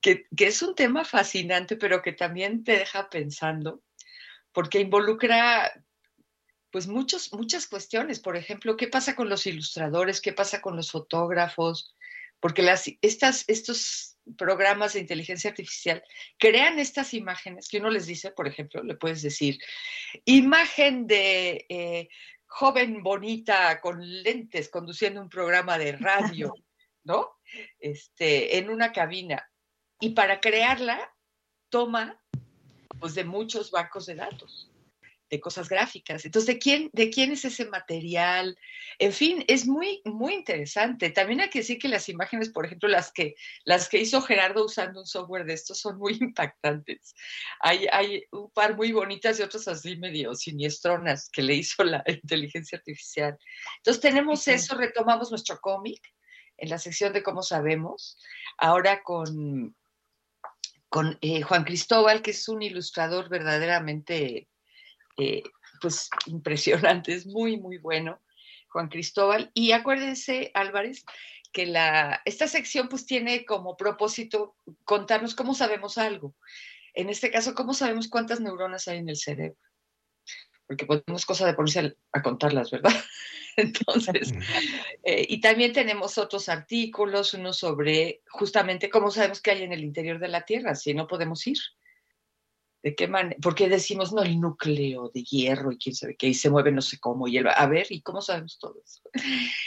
[0.00, 3.82] que, es un tema fascinante, pero que también te deja pensando,
[4.52, 5.72] porque involucra
[6.72, 8.18] pues muchos, muchas cuestiones.
[8.18, 10.20] Por ejemplo, ¿qué pasa con los ilustradores?
[10.22, 11.94] ¿Qué pasa con los fotógrafos?
[12.40, 16.02] Porque las, estas, estos programas de inteligencia artificial
[16.38, 19.58] crean estas imágenes que uno les dice, por ejemplo, le puedes decir,
[20.24, 22.08] imagen de eh,
[22.46, 26.54] joven bonita con lentes conduciendo un programa de radio,
[27.04, 27.32] ¿no?
[27.80, 29.46] Este, en una cabina.
[30.00, 31.14] Y para crearla,
[31.68, 32.18] toma
[32.98, 34.71] pues, de muchos bancos de datos
[35.32, 36.26] de cosas gráficas.
[36.26, 38.54] Entonces, ¿de quién, ¿de quién es ese material?
[38.98, 41.08] En fin, es muy, muy interesante.
[41.08, 44.66] También hay que decir que las imágenes, por ejemplo, las que, las que hizo Gerardo
[44.66, 47.14] usando un software de estos son muy impactantes.
[47.60, 52.04] Hay, hay un par muy bonitas y otras así medio siniestronas que le hizo la
[52.22, 53.38] inteligencia artificial.
[53.78, 56.02] Entonces, tenemos eso, retomamos nuestro cómic
[56.58, 58.18] en la sección de cómo sabemos,
[58.58, 59.74] ahora con,
[60.90, 64.50] con eh, Juan Cristóbal, que es un ilustrador verdaderamente
[65.18, 65.42] eh,
[65.80, 68.20] pues impresionante, es muy, muy bueno,
[68.68, 69.50] Juan Cristóbal.
[69.54, 71.04] Y acuérdense, Álvarez,
[71.52, 76.34] que la, esta sección pues tiene como propósito contarnos cómo sabemos algo.
[76.94, 79.56] En este caso, cómo sabemos cuántas neuronas hay en el cerebro.
[80.66, 82.92] Porque podemos cosa de ponerse a, contarlas, ¿verdad?
[83.56, 84.32] Entonces,
[85.04, 89.84] eh, y también tenemos otros artículos, uno sobre justamente cómo sabemos qué hay en el
[89.84, 91.58] interior de la Tierra, si no podemos ir.
[92.82, 93.36] ¿De qué manera?
[93.40, 96.82] Porque decimos, no, el núcleo de hierro y quién sabe qué, y se mueve no
[96.82, 99.02] sé cómo, y a ver, ¿y cómo sabemos todo eso?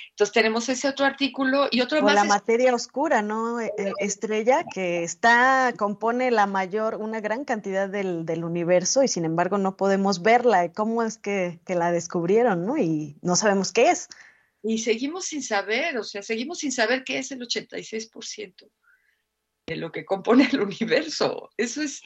[0.09, 2.13] Entonces tenemos ese otro artículo y otro o más.
[2.13, 3.61] la materia oscura, ¿no?
[3.61, 9.07] E, e, estrella, que está, compone la mayor, una gran cantidad del, del universo y
[9.07, 10.71] sin embargo no podemos verla.
[10.73, 12.77] ¿Cómo es que, que la descubrieron, no?
[12.77, 14.09] Y no sabemos qué es.
[14.61, 18.69] Y seguimos sin saber, o sea, seguimos sin saber qué es el 86%
[19.67, 21.49] de lo que compone el universo.
[21.57, 22.01] Eso es,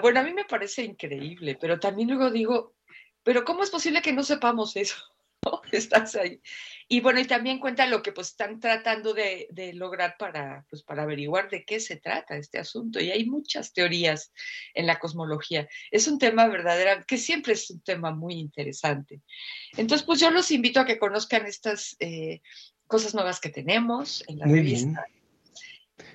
[0.00, 2.74] bueno, a mí me parece increíble, pero también luego digo,
[3.22, 4.96] pero ¿cómo es posible que no sepamos eso?
[5.72, 6.40] Estás ahí.
[6.88, 11.02] Y bueno, y también cuenta lo que pues están tratando de, lograr para, pues, para
[11.02, 13.00] averiguar de qué se trata este asunto.
[13.00, 14.32] Y hay muchas teorías
[14.74, 15.68] en la cosmología.
[15.90, 19.22] Es un tema verdadero, que siempre es un tema muy interesante.
[19.76, 22.40] Entonces, pues yo los invito a que conozcan estas eh,
[22.86, 25.06] cosas nuevas que tenemos en la revista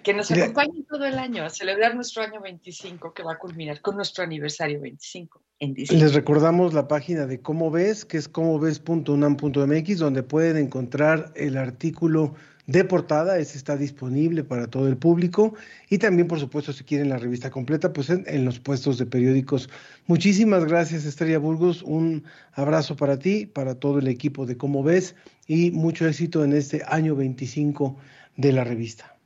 [0.04, 3.82] que nos acompañen todo el año a celebrar nuestro año 25, que va a culminar
[3.82, 6.06] con nuestro aniversario 25 en diciembre.
[6.06, 12.36] Les recordamos la página de Cómo Ves, que es comoves.unam.mx, donde pueden encontrar el artículo
[12.66, 15.56] de portada, ese está disponible para todo el público
[15.90, 19.08] y también, por supuesto, si quieren la revista completa, pues en, en, los puestos de
[19.08, 19.70] periódicos.
[20.06, 25.16] Muchísimas gracias, Estrella Burgos, un abrazo para ti, para todo el equipo de Cómo Ves
[25.48, 27.98] y mucho éxito en este año 25
[28.38, 29.19] de la revista.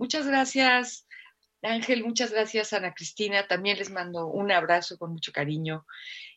[0.00, 1.06] Muchas gracias,
[1.60, 3.46] Ángel, muchas gracias, Ana Cristina.
[3.46, 5.84] También les mando un abrazo con mucho cariño.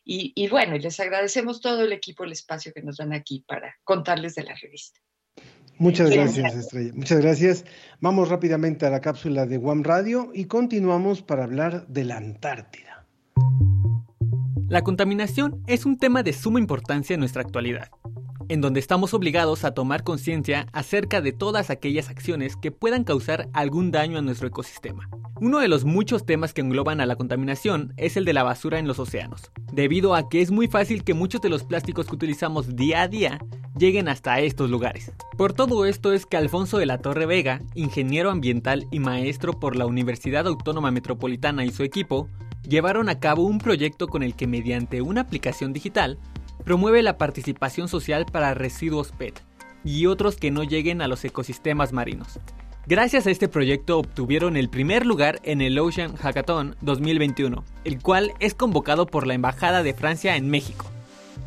[0.04, 3.74] Y, y bueno, les agradecemos todo el equipo, el espacio que nos dan aquí para
[3.82, 5.00] contarles de la revista.
[5.78, 6.92] Muchas gracias, Estrella.
[6.94, 7.64] Muchas gracias.
[8.00, 13.06] Vamos rápidamente a la cápsula de Guam Radio y continuamos para hablar de la Antártida.
[14.68, 17.88] La contaminación es un tema de suma importancia en nuestra actualidad
[18.48, 23.48] en donde estamos obligados a tomar conciencia acerca de todas aquellas acciones que puedan causar
[23.52, 25.08] algún daño a nuestro ecosistema.
[25.40, 28.78] Uno de los muchos temas que engloban a la contaminación es el de la basura
[28.78, 32.14] en los océanos, debido a que es muy fácil que muchos de los plásticos que
[32.14, 33.40] utilizamos día a día
[33.76, 35.12] lleguen hasta estos lugares.
[35.36, 39.76] Por todo esto es que Alfonso de la Torre Vega, ingeniero ambiental y maestro por
[39.76, 42.28] la Universidad Autónoma Metropolitana y su equipo,
[42.68, 46.18] llevaron a cabo un proyecto con el que mediante una aplicación digital
[46.64, 49.40] promueve la participación social para residuos PET
[49.84, 52.40] y otros que no lleguen a los ecosistemas marinos.
[52.86, 58.32] Gracias a este proyecto obtuvieron el primer lugar en el Ocean Hackathon 2021, el cual
[58.40, 60.86] es convocado por la Embajada de Francia en México.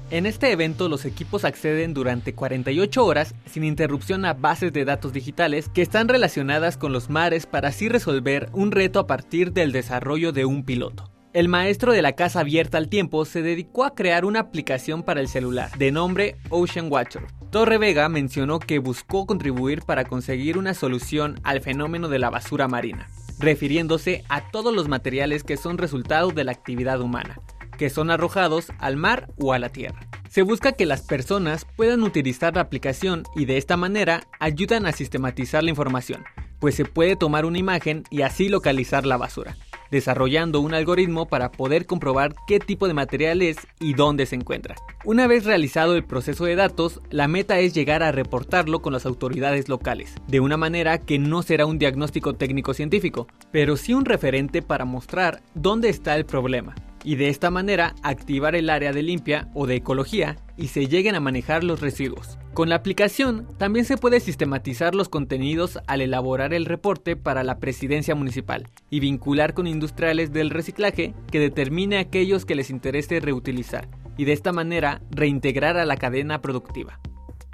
[0.10, 5.14] En este evento los equipos acceden durante 48 horas sin interrupción a bases de datos
[5.14, 9.72] digitales que están relacionadas con los mares para así resolver un reto a partir del
[9.72, 11.12] desarrollo de un piloto.
[11.38, 15.22] El maestro de la casa abierta al tiempo se dedicó a crear una aplicación para
[15.22, 20.74] el celular de nombre Ocean Watcher, Torre Vega mencionó que buscó contribuir para conseguir una
[20.74, 23.08] solución al fenómeno de la basura marina,
[23.38, 27.40] refiriéndose a todos los materiales que son resultado de la actividad humana,
[27.78, 30.08] que son arrojados al mar o a la tierra.
[30.32, 34.92] Se busca que las personas puedan utilizar la aplicación y de esta manera ayudan a
[34.92, 36.24] sistematizar la información,
[36.60, 39.56] pues se puede tomar una imagen y así localizar la basura,
[39.92, 44.76] desarrollando un algoritmo para poder comprobar qué tipo de material es y dónde se encuentra.
[45.06, 49.06] Una vez realizado el proceso de datos, la meta es llegar a reportarlo con las
[49.06, 54.06] autoridades locales, de una manera que no será un diagnóstico técnico científico, pero sí un
[54.06, 56.76] referente para mostrar dónde está el problema,
[57.08, 61.16] y de esta manera activar el área de limpia o de ecología y se lleguen
[61.16, 62.38] a manejar los residuos.
[62.54, 67.60] Con la aplicación también se puede sistematizar los contenidos al elaborar el reporte para la
[67.60, 73.88] presidencia municipal y vincular con industriales del reciclaje que determine aquellos que les interese reutilizar
[74.18, 77.00] y de esta manera reintegrar a la cadena productiva.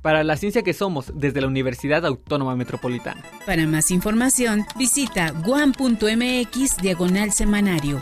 [0.01, 3.21] Para la ciencia que somos desde la Universidad Autónoma Metropolitana.
[3.45, 8.01] Para más información, visita guam.mx diagonal semanario.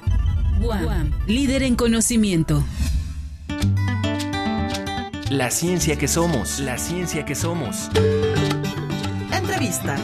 [0.62, 2.64] Guam, líder en conocimiento.
[5.32, 7.90] La ciencia que somos, la ciencia que somos.
[9.36, 9.96] Entrevista.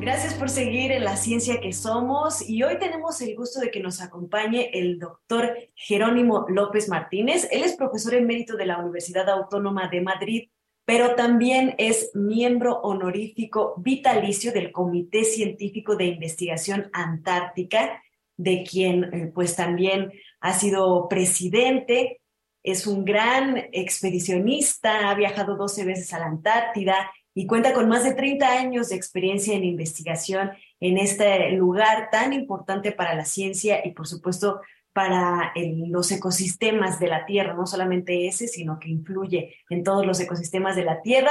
[0.00, 3.80] Gracias por seguir en la ciencia que somos y hoy tenemos el gusto de que
[3.80, 7.48] nos acompañe el doctor Jerónimo López Martínez.
[7.50, 10.48] Él es profesor emérito de la Universidad Autónoma de Madrid,
[10.84, 18.02] pero también es miembro honorífico vitalicio del Comité Científico de Investigación Antártica,
[18.36, 22.20] de quien eh, pues también ha sido presidente,
[22.64, 28.04] es un gran expedicionista, ha viajado 12 veces a la Antártida y cuenta con más
[28.04, 33.84] de 30 años de experiencia en investigación en este lugar tan importante para la ciencia
[33.84, 34.60] y por supuesto
[34.92, 40.20] para los ecosistemas de la Tierra, no solamente ese, sino que influye en todos los
[40.20, 41.30] ecosistemas de la Tierra.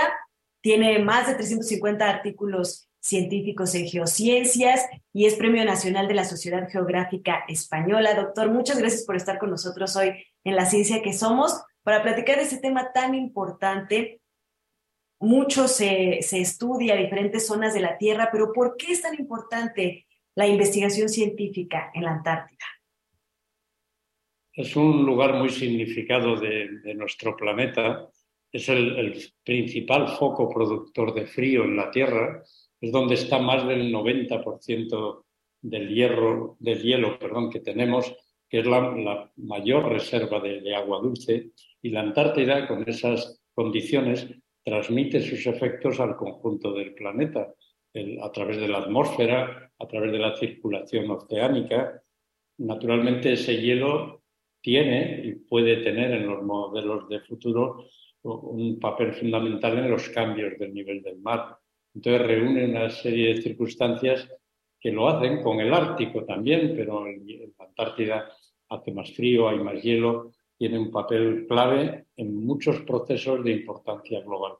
[0.62, 6.70] Tiene más de 350 artículos científicos en geociencias y es Premio Nacional de la Sociedad
[6.70, 8.14] Geográfica Española.
[8.14, 12.38] Doctor, muchas gracias por estar con nosotros hoy en La Ciencia que Somos para platicar
[12.38, 14.22] de este tema tan importante.
[15.20, 20.07] Mucho se, se estudia diferentes zonas de la Tierra, pero ¿por qué es tan importante
[20.36, 22.66] la investigación científica en la Antártida?
[24.54, 28.10] Es un lugar muy significado de, nuestro planeta.
[28.52, 32.43] Es el, principal foco productor de frío en la Tierra
[32.82, 35.24] es donde está más del 90%
[35.62, 38.12] del, hierro, del hielo perdón, que tenemos,
[38.49, 44.28] que es la, mayor reserva de, agua dulce, y la Antártida, con esas condiciones,
[44.66, 47.54] transmite sus efectos al conjunto del planeta,
[48.22, 52.02] a través de la atmósfera, a través de la circulación oceánica.
[52.58, 54.20] Naturalmente, ese hielo
[54.62, 57.86] tiene y puede tener en los modelos de futuro
[58.24, 61.57] un papel fundamental en los cambios del nivel del mar.
[61.93, 64.30] Entonces reúne una serie de circunstancias
[64.80, 67.26] que lo hacen con el Ártico también, pero en
[67.57, 68.32] la Antártida
[68.70, 74.22] hace más frío, hay más hielo, tiene un papel clave en muchos procesos de importancia
[74.22, 74.53] global.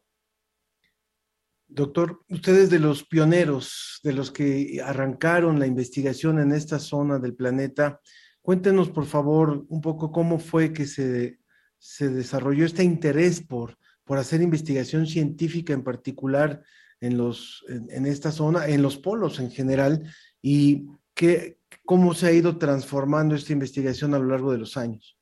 [1.68, 7.34] Doctor, ustedes de los pioneros, de los que arrancaron la investigación en esta zona del
[7.34, 8.02] planeta,
[8.42, 11.40] cuéntenos por favor un poco cómo fue que se,
[11.78, 16.64] se desarrolló este interés por, por hacer investigación científica en particular
[17.00, 20.04] en, los, en, esta zona, en los polos en general,
[20.42, 20.86] y
[21.16, 25.18] qué, cómo se ha ido transformando esta investigación a lo largo de los años.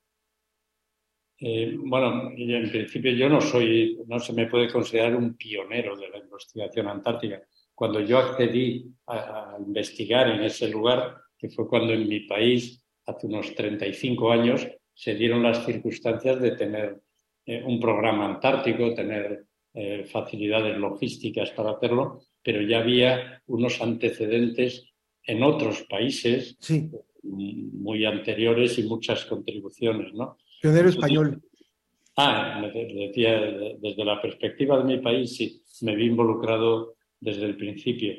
[1.42, 6.10] Eh, bueno, en principio yo no soy, no se me puede considerar un pionero de
[6.10, 7.42] la investigación antártica.
[7.74, 12.84] Cuando yo accedí a, a investigar en ese lugar, que fue cuando en mi país,
[13.10, 17.02] hace unos 35 años, se dieron las circunstancias de tener
[17.46, 24.86] eh, un programa antártico, tener eh, facilidades logísticas para hacerlo, pero ya había unos antecedentes
[25.24, 26.90] en otros países sí.
[27.24, 30.38] muy anteriores y muchas contribuciones, ¿no?
[30.62, 31.42] Pionero español.
[32.18, 33.40] Ah, decía,
[33.80, 38.14] desde la perspectiva de mi país, sí, me vi involucrado desde el principio.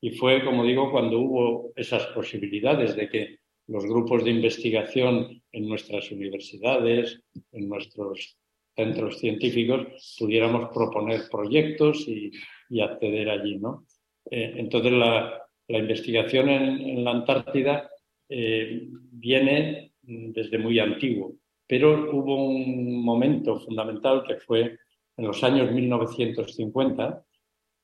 [0.00, 5.68] Y fue, como digo, cuando hubo esas posibilidades de que los grupos de investigación en
[5.68, 7.20] nuestras universidades,
[7.52, 8.38] en nuestros
[8.76, 12.32] centros científicos pudiéramos proponer proyectos y,
[12.80, 13.86] acceder allí, ¿no?
[14.28, 17.88] Eh, entonces la, investigación en, en, la Antártida
[18.28, 21.36] eh, viene desde muy antiguo,
[21.66, 24.76] pero hubo un momento fundamental que fue
[25.16, 27.24] en los años 1950,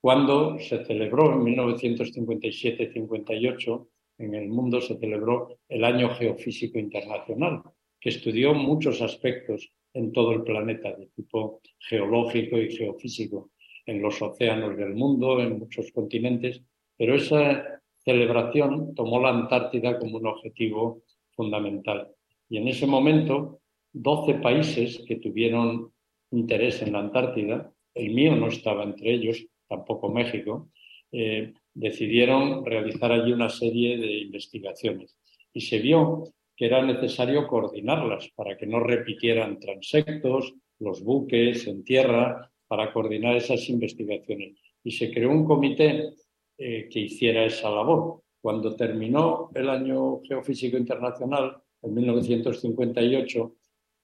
[0.01, 3.87] cuando se celebró en 1957-58
[4.21, 7.63] en el mundo se celebró el Año Geofísico Internacional,
[7.99, 13.51] que estudió muchos aspectos en todo el planeta, de tipo geológico y geofísico,
[13.87, 16.63] en los océanos del mundo, en muchos continentes,
[16.97, 21.03] pero esa celebración tomó la Antártida como un objetivo
[21.33, 22.09] fundamental.
[22.49, 23.61] Y en ese momento,
[23.93, 25.93] 12 países que tuvieron
[26.31, 30.69] interés en la Antártida, el mío no estaba entre ellos, tampoco México,
[31.11, 35.17] eh, decidieron realizar allí una serie de investigaciones.
[35.53, 36.25] Y se vio
[36.57, 43.37] que era necesario coordinarlas para que no repitieran transectos, los buques en tierra, para coordinar
[43.37, 44.59] esas investigaciones.
[44.85, 46.11] Y se creó un comité
[46.59, 48.23] eh, que hiciera esa labor.
[48.41, 53.55] Cuando terminó el año geofísico internacional, en 1958,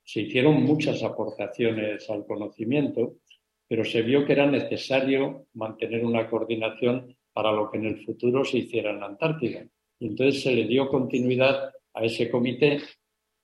[0.03, 3.17] se hicieron muchas aportaciones al conocimiento,
[3.69, 8.47] pero se vio que era necesario mantener una coordinación para lo que en el futuro
[8.47, 9.66] se hiciera en la Antártida.
[10.01, 12.80] Y entonces se le dio continuidad a ese comité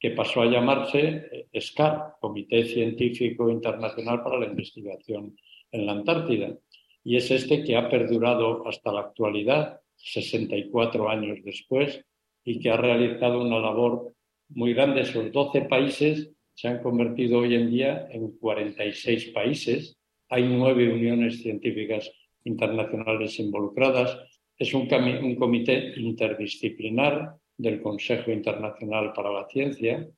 [0.01, 5.37] que pasó a llamarse eh, SCAR, Comité Científico Internacional para la Investigación
[5.71, 6.57] en la Antártida.
[7.05, 12.03] Y es este que ha perdurado hasta la actualidad, 64 años después,
[12.45, 14.15] y que ha realizado una labor
[14.49, 15.03] muy grande.
[15.03, 19.99] Esos 12 países se han convertido hoy en día en 46 países.
[20.31, 22.11] Hay nueve uniones científicas
[22.45, 24.19] internacionales involucradas.
[24.57, 24.87] Es un,
[25.37, 30.09] comité interdisciplinar del Consejo Internacional para la Ciencia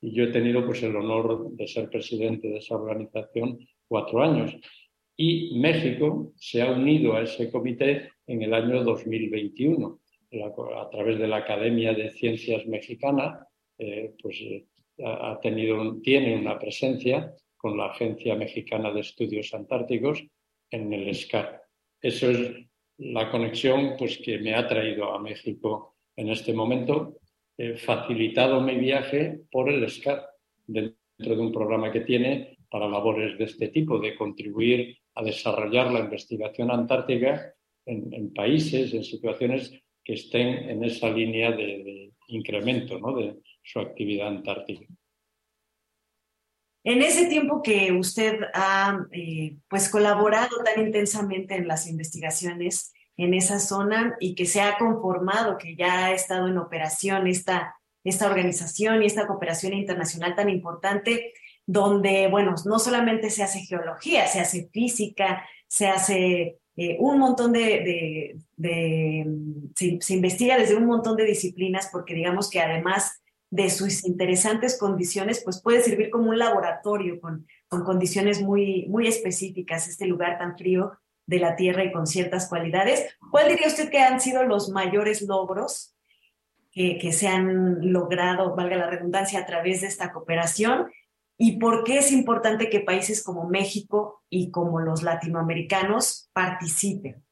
[0.00, 3.58] y yo he tenido pues, el honor de ser presidente de esa organización
[3.88, 4.56] cuatro años.
[5.16, 10.00] Y México se ha unido a ese comité en el año 2021
[10.42, 13.46] a través de la Academia de Ciencias Mexicana,
[13.78, 14.66] eh, pues eh,
[15.04, 20.24] ha tenido, tiene una presencia con la Agencia Mexicana de Estudios Antárticos
[20.70, 21.62] en el SCAR.
[22.00, 22.66] Eso es
[22.98, 27.18] la conexión pues, que me ha traído a México en este momento,
[27.58, 30.26] he facilitado mi viaje por el SCAR,
[30.66, 35.92] dentro de un programa que tiene para labores de este tipo, de contribuir a desarrollar
[35.92, 39.72] la investigación antártica en, países, en situaciones
[40.04, 44.84] que estén en esa línea de, incremento de su actividad antártica.
[46.86, 53.34] En ese tiempo que usted ha eh, pues colaborado tan intensamente en las investigaciones, en
[53.34, 57.74] esa zona y que se ha conformado, que ya ha estado en operación esta,
[58.04, 61.32] esta organización y esta cooperación internacional tan importante,
[61.66, 67.52] donde, bueno, no solamente se hace geología, se hace física, se hace eh, un montón
[67.52, 68.36] de,
[69.74, 73.20] se, investiga desde un montón de disciplinas, porque digamos que además
[73.56, 79.06] de sus interesantes condiciones, pues puede servir como un laboratorio con, con condiciones muy, muy
[79.06, 80.92] específicas, este lugar tan frío
[81.24, 83.16] de la Tierra y con ciertas cualidades.
[83.30, 85.96] ¿Cuál diría usted que han sido los mayores logros
[86.70, 90.90] que, se han logrado, valga la redundancia, a través de esta cooperación?
[91.38, 97.24] ¿Y por qué es importante que países como México y como los latinoamericanos participen?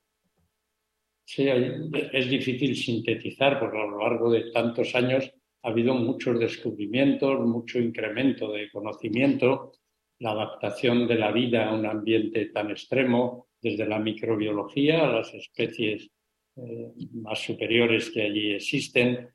[1.26, 5.30] Sí, es difícil sintetizar porque a lo largo de tantos años
[5.64, 9.72] ha habido muchos descubrimientos, mucho incremento de conocimiento,
[10.18, 15.32] la adaptación de la vida a un ambiente tan extremo, desde la microbiología a las
[15.32, 16.10] especies
[16.56, 19.30] eh, más superiores que allí existen,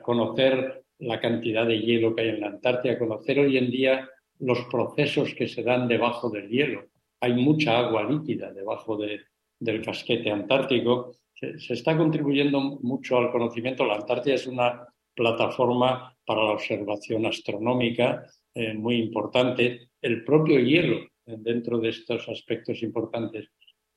[0.00, 4.08] conocer la cantidad de hielo que hay en la Antártida, conocer hoy en día
[4.38, 6.86] los procesos que se dan debajo del hielo.
[7.20, 11.12] Hay mucha agua líquida debajo del casquete antártico.
[11.34, 13.84] Se, está contribuyendo mucho al conocimiento.
[13.84, 19.88] La Antártida es una plataforma para la observación astronómica eh, muy importante.
[20.00, 23.48] El propio hielo dentro de estos aspectos importantes.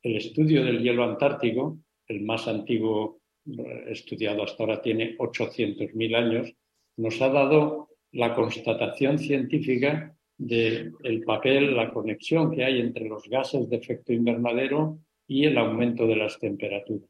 [0.01, 6.53] El estudio del hielo antártico, el más antiguo eh, estudiado hasta ahora, tiene 800.000 años,
[6.97, 13.69] nos ha dado la constatación científica del papel, la conexión que hay entre los gases
[13.69, 17.09] de efecto invernadero y el aumento de las temperaturas.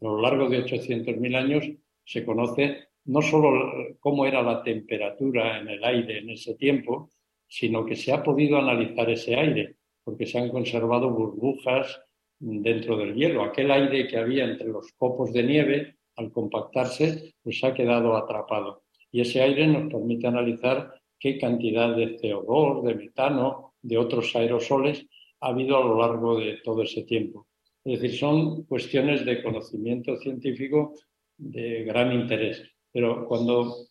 [0.00, 1.68] A lo largo de 800.000 años
[2.04, 7.10] se conoce no solo cómo era la temperatura en el aire en ese tiempo,
[7.46, 12.00] sino que se ha podido analizar ese aire, porque se han conservado burbujas
[12.38, 13.42] dentro del hielo.
[13.42, 18.82] Aquel aire que había entre los copos de nieve, al compactarse, pues ha quedado atrapado.
[19.10, 25.06] Y ese aire nos permite analizar qué cantidad de CO2, de metano, de otros aerosoles
[25.40, 27.46] ha habido a lo largo de todo ese tiempo.
[27.84, 30.92] Es decir, son cuestiones de conocimiento científico
[31.38, 32.62] de gran interés.
[32.92, 33.88] Pero cuando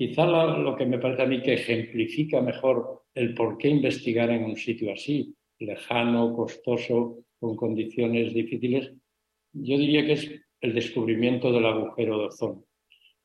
[0.00, 4.44] Quizá lo que me parece a mí que ejemplifica mejor el por qué investigar en
[4.44, 8.94] un sitio así, lejano, costoso, con condiciones difíciles,
[9.52, 10.30] yo diría que es
[10.62, 12.64] el descubrimiento del agujero de ozono.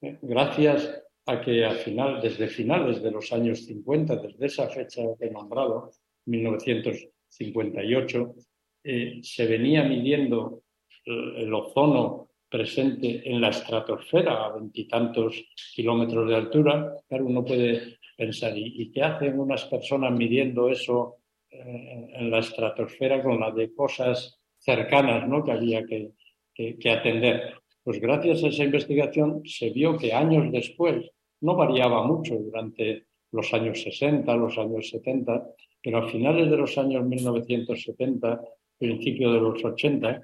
[0.02, 5.02] Eh, gracias a que a final, desde finales de los años 50, desde esa fecha
[5.18, 5.92] que he nombrado,
[6.26, 8.36] 1958,
[8.84, 10.64] eh, se venía midiendo
[11.06, 15.44] el ozono presente en la estratosfera a veintitantos
[15.74, 16.96] kilómetros de altura.
[17.08, 21.18] Claro, uno puede pensar, ¿y, qué hacen unas personas midiendo eso
[21.50, 25.44] eh, en la estratosfera con la de cosas cercanas ¿no?
[25.44, 26.12] que había que,
[26.54, 27.56] que atender?
[27.84, 33.54] Pues gracias a esa investigación se vio que años después, no variaba mucho durante los
[33.54, 35.46] años 60, los años 70,
[35.84, 38.42] pero a finales de los años 1970,
[38.80, 40.22] principio de los 80,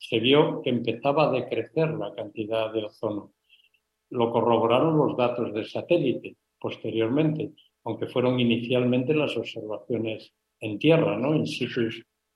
[0.00, 3.34] se vio que empezaba a decrecer la cantidad de ozono.
[4.08, 7.52] Lo corroboraron los datos del satélite posteriormente,
[7.84, 11.34] aunque fueron inicialmente las observaciones en tierra, ¿no?
[11.34, 11.82] in situ,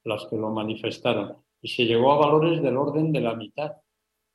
[0.05, 1.39] las que lo manifestaron.
[1.63, 3.73] Y se llegó a valores del orden de la mitad,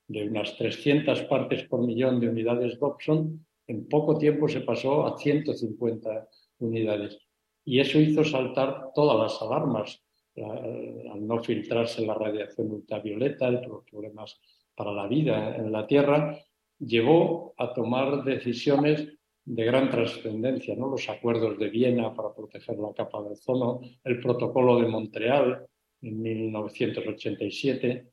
[0.08, 5.20] de unas 300 partes por millón de unidades Dobson, en poco tiempo se pasó a
[5.20, 6.28] 150
[6.58, 7.20] unidades.
[7.64, 10.04] Y eso hizo saltar todas las alarmas
[10.44, 14.40] al no filtrarse la radiación ultravioleta, los problemas
[14.76, 16.38] para la vida en la Tierra,
[16.80, 19.08] llevó a tomar decisiones
[19.46, 20.90] de gran trascendencia, ¿no?
[20.90, 25.66] los acuerdos de Viena para proteger la capa de ozono, el protocolo de Montreal
[26.02, 28.08] en 1987,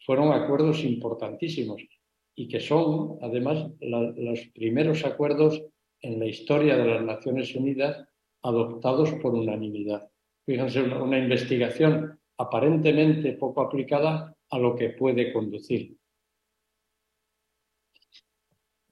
[0.00, 1.82] fueron acuerdos importantísimos
[2.34, 5.62] y que son además los primeros acuerdos
[6.02, 8.06] en la historia de las Naciones Unidas
[8.42, 10.10] adoptados por unanimidad.
[10.46, 15.96] Fíjense, una, investigación aparentemente poco aplicada a lo que puede conducir.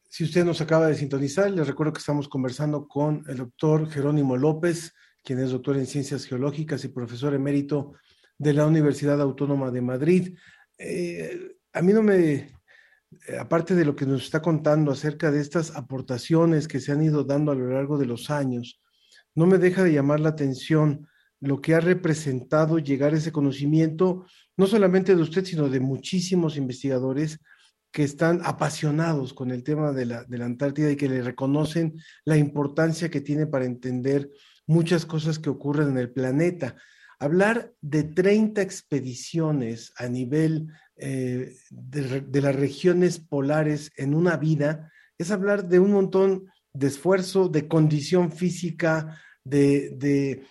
[0.08, 4.36] Si usted nos acaba de sintonizar, les recuerdo que estamos conversando con el doctor Jerónimo
[4.36, 7.94] López, quien es doctor en ciencias geológicas y profesor emérito
[8.38, 10.38] de la Universidad Autónoma de Madrid.
[10.78, 12.50] Eh, a mí no me, eh,
[13.38, 17.24] aparte de lo que nos está contando acerca de estas aportaciones que se han ido
[17.24, 18.80] dando a lo largo de los años,
[19.34, 21.08] no me deja de llamar la atención
[21.42, 24.24] lo que ha representado llegar a ese conocimiento,
[24.56, 27.40] no solamente de usted, sino de muchísimos investigadores
[27.90, 31.98] que están apasionados con el tema de la, de la Antártida y que le reconocen
[32.24, 34.30] la importancia que tiene para entender
[34.68, 36.76] muchas cosas que ocurren en el planeta.
[37.18, 44.92] Hablar de 30 expediciones a nivel eh, de, de, las regiones polares en una vida
[45.18, 50.42] es hablar de un montón de esfuerzo, de condición física, de,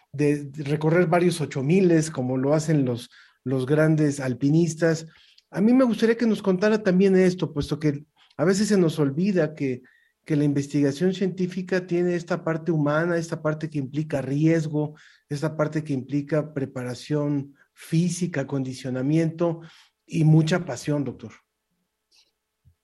[0.54, 3.10] recorrer varios ocho miles, como lo hacen los,
[3.44, 5.08] los grandes alpinistas.
[5.50, 8.06] A mí me gustaría que nos contara también esto, puesto que
[8.38, 9.82] a veces se nos olvida que,
[10.26, 14.96] que la investigación científica tiene esta parte humana, esta parte que implica riesgo,
[15.30, 19.62] esta parte que implica preparación física, condicionamiento
[20.06, 21.32] y mucha pasión, doctor.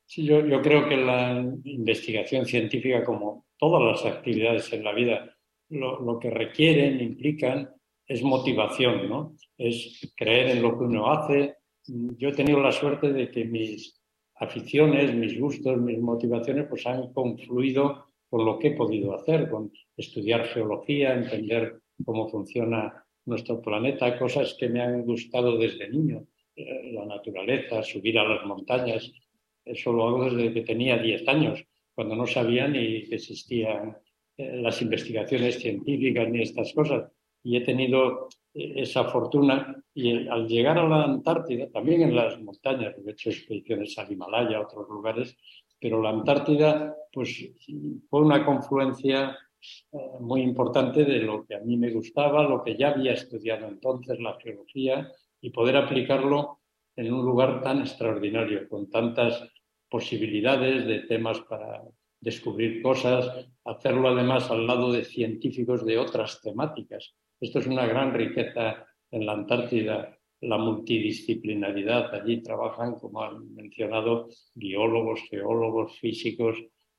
[0.06, 5.37] Sí, yo, yo creo que la investigación científica, como todas las actividades en la vida,
[5.70, 7.70] lo, que requieren, implican,
[8.06, 9.36] es motivación, ¿no?
[9.58, 11.56] Es creer en lo que uno hace.
[11.86, 14.02] Yo he tenido la suerte de que mis
[14.36, 19.72] aficiones, mis gustos, mis motivaciones, pues han confluido con lo que he podido hacer, con
[19.96, 26.92] estudiar geología, entender cómo funciona nuestro planeta, cosas que me han gustado desde niño, eh,
[26.94, 29.12] la naturaleza, subir a las montañas.
[29.66, 31.64] Eso lo hago desde que tenía 10 años,
[31.94, 33.98] cuando no sabía ni que existían
[34.38, 37.12] las investigaciones científicas ni estas cosas.
[37.44, 42.40] Y he tenido eh, esa fortuna y al llegar a la Antártida, también en las
[42.42, 45.36] montañas, he hecho expediciones al Himalaya, a otros lugares,
[45.80, 47.50] pero la Antártida pues
[48.10, 49.38] fue una confluencia
[49.92, 53.68] eh, muy importante de lo que a mí me gustaba, lo que ya había estudiado
[53.68, 55.12] entonces, la geología,
[55.42, 56.60] y poder aplicarlo
[56.96, 59.44] en un lugar tan extraordinario, con tantas
[59.90, 61.84] posibilidades de temas para
[62.28, 67.16] descubrir cosas, hacerlo además al lado de científicos de otras temáticas.
[67.40, 72.14] Esto es una gran riqueza en la Antártida, la multidisciplinaridad.
[72.14, 76.58] Allí trabajan, como han mencionado, biólogos, geólogos, físicos.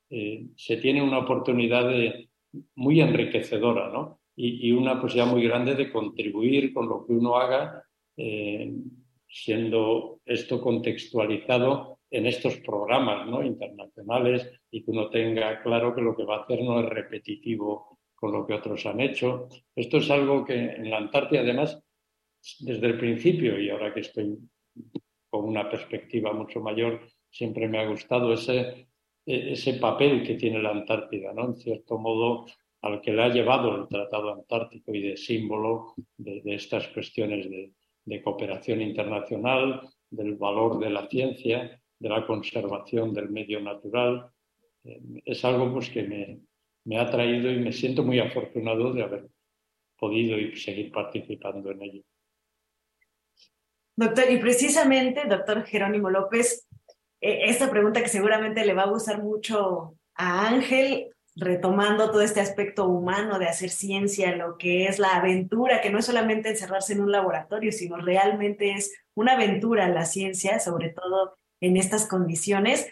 [0.08, 1.92] Eh, se tiene una oportunidad
[2.76, 4.20] muy enriquecedora ¿no?
[4.34, 7.84] y, una posibilidad muy grande de contribuir con lo que uno haga,
[8.16, 8.72] eh,
[9.28, 13.42] siendo esto contextualizado en estos programas ¿no?
[13.42, 17.98] internacionales y que uno tenga claro que lo que va a hacer no es repetitivo
[18.14, 19.48] con lo que otros han hecho.
[19.74, 21.80] Esto es algo que en la Antártida, además,
[22.60, 24.38] desde el principio y ahora que estoy
[25.28, 27.00] con una perspectiva mucho mayor,
[27.30, 28.88] siempre me ha gustado ese,
[29.26, 31.46] ese papel que tiene la Antártida, ¿no?
[31.46, 32.46] en cierto modo,
[32.80, 37.72] al que le ha llevado el Tratado Antártico y de símbolo de, estas cuestiones de,
[38.04, 44.30] de cooperación internacional, del valor de la ciencia de la conservación del medio natural
[44.84, 46.40] eh, es algo pues, que me,
[46.84, 49.28] me ha traído y me siento muy afortunado de haber
[49.98, 52.02] podido y seguir participando en ello.
[53.96, 56.68] Doctor, y precisamente, doctor Jerónimo López,
[57.20, 62.40] eh, esta pregunta que seguramente le va a gustar mucho a Ángel, retomando todo este
[62.40, 66.92] aspecto humano de hacer ciencia, lo que es la aventura, que no es solamente encerrarse
[66.92, 72.86] en un laboratorio, sino realmente es una aventura la ciencia, sobre todo en estas condiciones.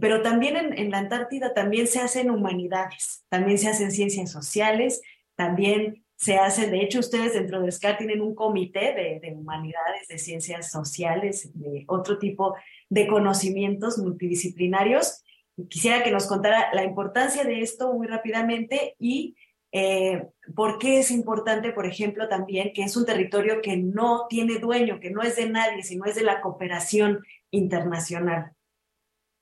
[0.00, 5.00] Pero también en, la Antártida también se hacen humanidades, también se hacen ciencias sociales,
[5.34, 10.18] también se hace, de hecho ustedes dentro de SCAR tienen un comité de, humanidades, de
[10.18, 12.56] ciencias sociales, de otro tipo
[12.90, 15.22] de conocimientos multidisciplinarios.
[15.68, 19.36] quisiera que nos contara la importancia de esto muy rápidamente y
[19.70, 20.26] eh,
[20.56, 24.98] por qué es importante, por ejemplo, también que es un territorio que no tiene dueño,
[24.98, 28.52] que no es de nadie, sino es de la cooperación internacional.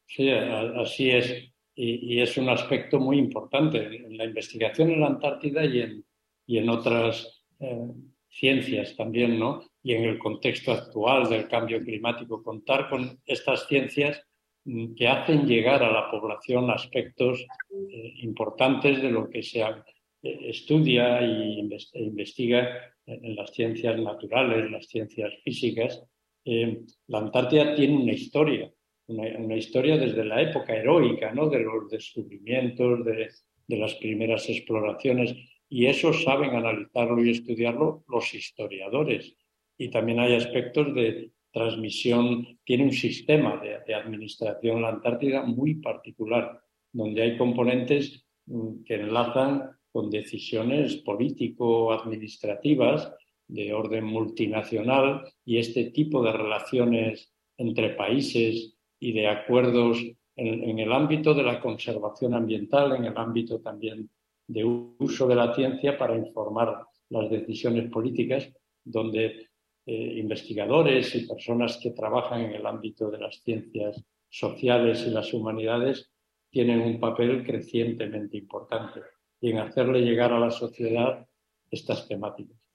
[0.06, 1.52] Sí, así es.
[1.74, 6.04] Y, es un aspecto muy importante en la investigación en la Antártida y en,
[6.46, 7.88] y en otras eh,
[8.28, 9.62] ciencias también, ¿no?
[9.82, 14.22] Y en el contexto actual del cambio climático, contar con estas ciencias
[14.64, 19.74] mm, que hacen llegar a la población aspectos eh, importantes de lo que se eh,
[20.22, 26.02] estudia e investiga en las ciencias naturales, las ciencias físicas.
[26.46, 28.72] La Antártida tiene una historia,
[29.08, 31.48] una, historia desde la época heroica, ¿no?
[31.48, 33.28] de los descubrimientos, de,
[33.66, 35.34] de las primeras exploraciones
[35.68, 39.34] y eso saben analizarlo y estudiarlo los historiadores.
[39.76, 46.60] Y también hay aspectos de transmisión, tiene un sistema de, administración la Antártida muy particular,
[46.92, 53.12] donde hay componentes mm, que enlazan con decisiones político-administrativas
[53.48, 59.98] de orden multinacional y este tipo de relaciones entre países y de acuerdos
[60.36, 64.10] en, el ámbito de la conservación ambiental, en el ámbito también
[64.46, 68.52] de uso de la ciencia para informar las decisiones políticas,
[68.84, 69.48] donde
[69.86, 75.32] eh, investigadores y personas que trabajan en el ámbito de las ciencias sociales y las
[75.32, 76.10] humanidades
[76.50, 79.00] tienen un papel crecientemente importante
[79.40, 81.26] y en hacerle llegar a la sociedad
[81.70, 82.65] estas temáticas.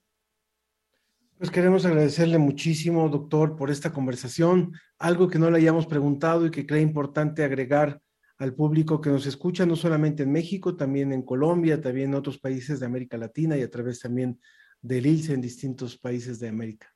[1.41, 4.73] Pues queremos agradecerle muchísimo, doctor, por esta conversación.
[4.99, 7.99] Algo que no le hayamos preguntado y que cree importante agregar
[8.37, 12.37] al público que nos escucha, no solamente en México, también en Colombia, también en otros
[12.37, 14.39] países de América Latina y a través también
[14.83, 16.93] del ILSE en distintos países de América.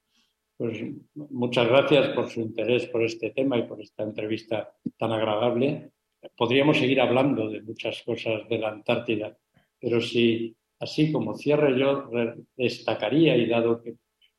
[0.58, 0.78] Pues
[1.16, 5.90] muchas gracias por su interés por este tema y por esta entrevista tan agradable.
[6.38, 9.36] Podríamos seguir hablando de muchas cosas de la Antártida,
[9.82, 12.12] pero si así como cierre yo
[12.56, 13.96] destacaría y dado que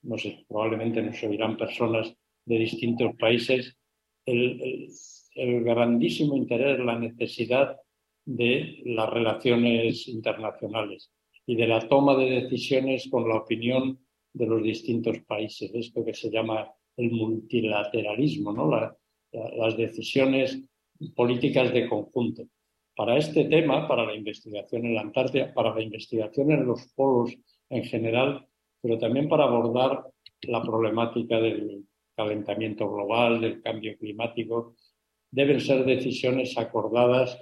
[0.06, 3.76] no sé, probablemente nos oirán personas de distintos países,
[4.24, 7.76] el grandísimo interés, la necesidad
[8.24, 11.10] de las relaciones internacionales
[11.46, 13.98] y de la toma de decisiones con la opinión
[14.32, 18.70] de los distintos países, esto que se llama el multilateralismo, ¿no?
[18.70, 20.60] las decisiones
[21.14, 22.44] políticas de conjunto.
[22.94, 27.36] Para este tema, para la investigación en la Antártida, para la investigación en los polos
[27.68, 28.46] en general,
[28.86, 30.06] pero también para abordar
[30.42, 34.76] la problemática del calentamiento global, del cambio climático,
[35.28, 37.36] deben ser decisiones acordadas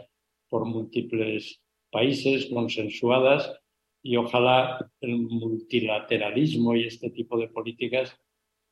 [0.49, 3.61] por múltiples países, consensuadas,
[4.03, 8.18] y ojalá el multilateralismo y este tipo de políticas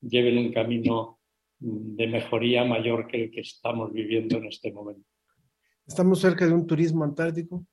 [0.01, 1.21] lleven un camino
[1.59, 5.07] de mejoría mayor que el que estamos viviendo en este momento.
[5.87, 7.67] ¿Estamos cerca de un turismo antártico?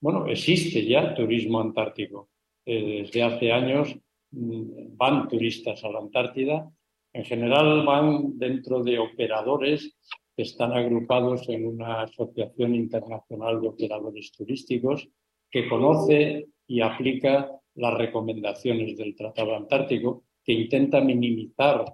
[0.00, 2.30] Bueno, existe ya turismo antártico.
[2.66, 3.96] Eh, desde hace años
[4.32, 6.70] mm, van turistas a la Antártida
[7.16, 9.96] en general van dentro de operadores
[10.36, 15.08] que están agrupados en una asociación internacional de operadores turísticos
[15.50, 21.86] que conoce y aplica las recomendaciones del Tratado Antártico, que intenta minimizar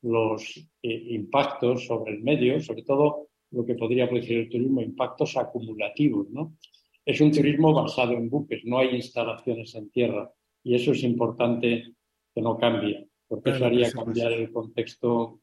[0.00, 5.36] los eh, impactos sobre el medio, sobre todo lo que podría decir el turismo, impactos
[5.36, 6.30] acumulativos.
[6.30, 6.54] ¿no?
[7.04, 10.30] Es un turismo basado en buques, no hay instalaciones en tierra
[10.62, 11.94] y eso es importante
[12.34, 15.40] que no cambie porque eso haría cambiar el contexto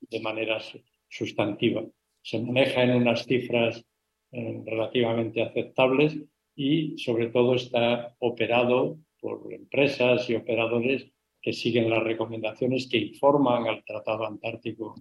[0.00, 0.60] de manera
[1.08, 1.84] sustantiva.
[2.22, 3.84] Se maneja en unas cifras
[4.30, 6.16] eh, relativamente aceptables
[6.54, 11.10] y sobre todo está operado por empresas y operadores
[11.42, 14.94] que siguen las recomendaciones que informan al Tratado Antártico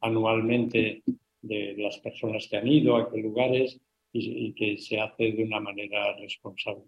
[0.00, 1.02] anualmente
[1.40, 3.80] de las personas que han ido a qué lugares
[4.12, 6.84] y que se hace de una manera responsable.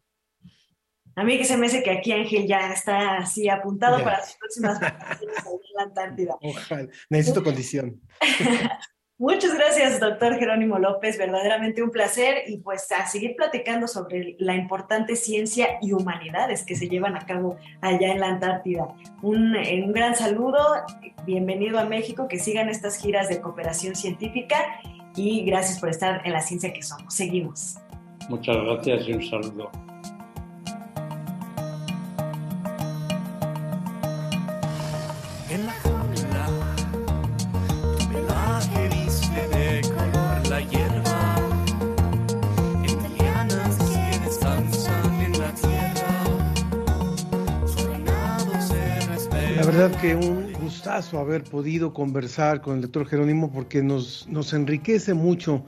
[1.16, 4.36] A mí que se me hace que aquí Ángel ya está así apuntado para sus
[4.36, 6.36] próximas vacaciones en la Antártida.
[6.40, 8.00] Ojalá, necesito condición.
[9.16, 11.16] Muchas gracias, doctor Jerónimo López.
[11.16, 16.74] Verdaderamente un placer y pues a seguir platicando sobre la importante ciencia y humanidades que
[16.74, 18.88] se llevan a cabo allá en la Antártida.
[19.22, 20.58] Un, un gran saludo,
[21.24, 24.80] bienvenido a México, que sigan estas giras de cooperación científica
[25.16, 27.14] y gracias por estar en la ciencia que somos.
[27.14, 27.76] Seguimos.
[28.28, 29.70] Muchas gracias y un saludo.
[49.56, 54.52] La verdad que un gustazo haber podido conversar con el doctor Jerónimo porque nos, nos
[54.52, 55.64] enriquece mucho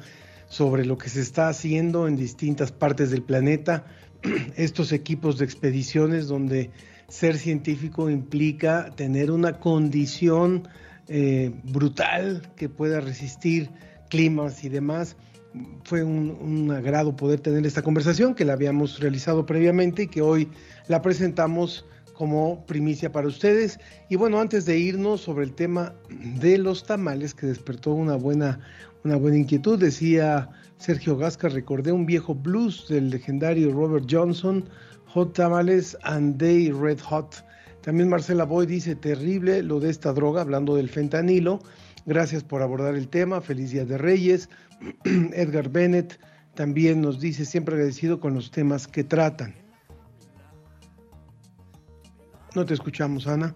[0.48, 3.86] sobre lo que se está haciendo en distintas partes del planeta,
[4.56, 6.70] estos equipos de expediciones donde
[7.06, 10.68] ser científico implica tener una condición
[11.06, 13.70] eh, brutal que pueda resistir
[14.10, 15.16] climas y demás.
[15.84, 20.22] Fue un, un, agrado poder tener esta conversación que la habíamos realizado previamente y que
[20.22, 20.48] hoy
[20.88, 21.86] la presentamos
[22.16, 23.78] como primicia para ustedes.
[24.08, 25.94] Y bueno, antes de irnos sobre el tema
[26.40, 28.58] de los tamales que despertó una buena,
[29.04, 30.48] una buena inquietud, decía
[30.78, 34.68] Sergio Gasca, recordé un viejo blues del legendario Robert Johnson,
[35.08, 37.44] Hot Tamales and Day Red Hot.
[37.82, 41.60] También Marcela Boy dice, terrible lo de esta droga, hablando del fentanilo.
[42.06, 43.40] Gracias por abordar el tema.
[43.40, 44.48] Feliz Día de Reyes.
[45.04, 46.18] Edgar Bennett
[46.54, 49.65] también nos dice, siempre agradecido con los temas que tratan.
[52.56, 53.54] No te escuchamos, Ana.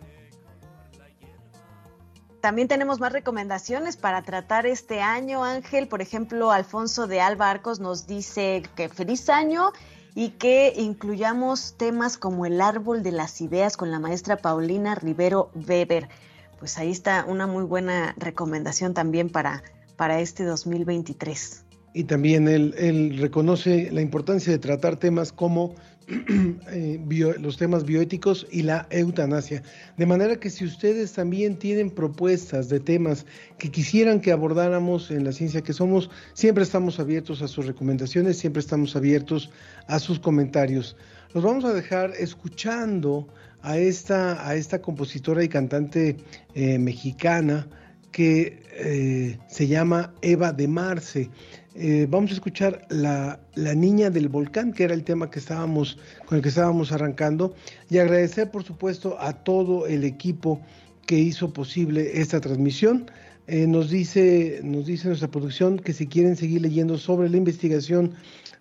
[2.43, 5.89] También tenemos más recomendaciones para tratar este año, Ángel.
[5.89, 9.73] Por ejemplo, Alfonso de Alba Arcos nos dice que feliz año
[10.15, 15.51] y que incluyamos temas como el árbol de las ideas con la maestra Paulina Rivero
[15.55, 16.11] Weber.
[16.59, 19.63] Pues ahí está una muy buena recomendación también para,
[19.97, 21.65] para este 2023.
[21.95, 25.75] Y también él, él reconoce la importancia de tratar temas como
[26.73, 29.63] eh, los temas bioéticos y la eutanasia.
[29.97, 33.27] De manera que si ustedes también tienen propuestas de temas
[33.59, 38.39] que quisieran que abordáramos en la ciencia que somos, siempre estamos abiertos a sus recomendaciones,
[38.39, 39.51] siempre estamos abiertos
[39.87, 40.97] a sus comentarios.
[41.33, 43.29] Los vamos a dejar escuchando
[43.63, 46.17] a esta, a esta compositora y cantante
[46.55, 47.69] eh, mexicana
[48.13, 51.31] que eh, se llama Eva de Marce.
[51.75, 55.99] Eh, vamos a escuchar la, la, Niña del Volcán, que era el tema que estábamos,
[56.27, 57.55] con el que estábamos arrancando,
[57.89, 60.61] y agradecer, por supuesto, a todo el equipo
[61.07, 63.11] que hizo posible esta transmisión.
[63.47, 68.15] Eh, nos, dice, nos dice nuestra producción que si quieren seguir leyendo sobre la investigación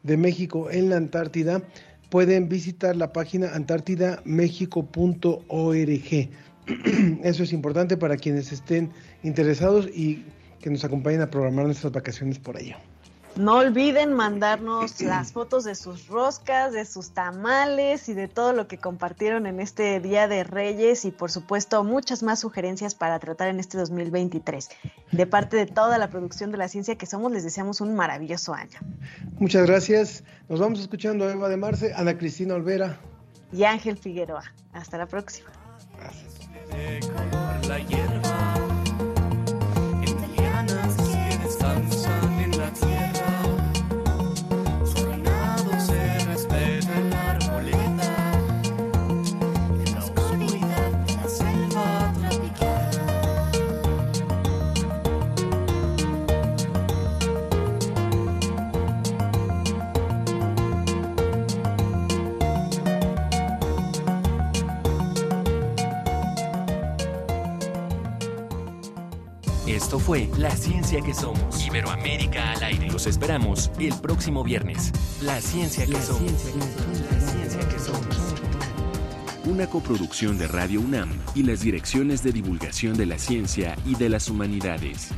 [0.04, 1.62] de México en la Antártida,
[2.10, 6.30] pueden visitar la página antártidamexico.org.
[7.24, 8.92] Eso es importante para quienes estén
[9.24, 10.26] interesados y
[10.62, 12.78] que nos acompañen a programar nuestras vacaciones por allá.
[13.36, 18.68] No olviden mandarnos las fotos de sus roscas, de sus tamales y de todo lo
[18.68, 23.48] que compartieron en este Día de Reyes y por supuesto muchas más sugerencias para tratar
[23.48, 24.70] en este 2023.
[25.12, 28.54] De parte de toda la producción de la ciencia que somos, les deseamos un maravilloso
[28.54, 28.80] año.
[29.40, 30.24] Muchas gracias.
[30.50, 33.00] Nos vamos escuchando a Eva de Marce, Ana Cristina Olvera
[33.52, 34.44] y Ángel Figueroa.
[34.74, 35.50] Hasta la próxima.
[35.98, 36.39] Gracias.
[37.68, 38.09] La hierba,
[70.10, 71.64] fue La Ciencia que Somos.
[71.68, 72.90] Iberoamérica al aire.
[72.90, 74.92] Los esperamos el próximo viernes.
[75.22, 76.32] La Ciencia que Somos.
[76.32, 78.18] La Ciencia que Somos.
[79.46, 84.10] Una coproducción de Radio UNAM y las direcciones de divulgación de la ciencia y de
[84.10, 85.10] las humanidades.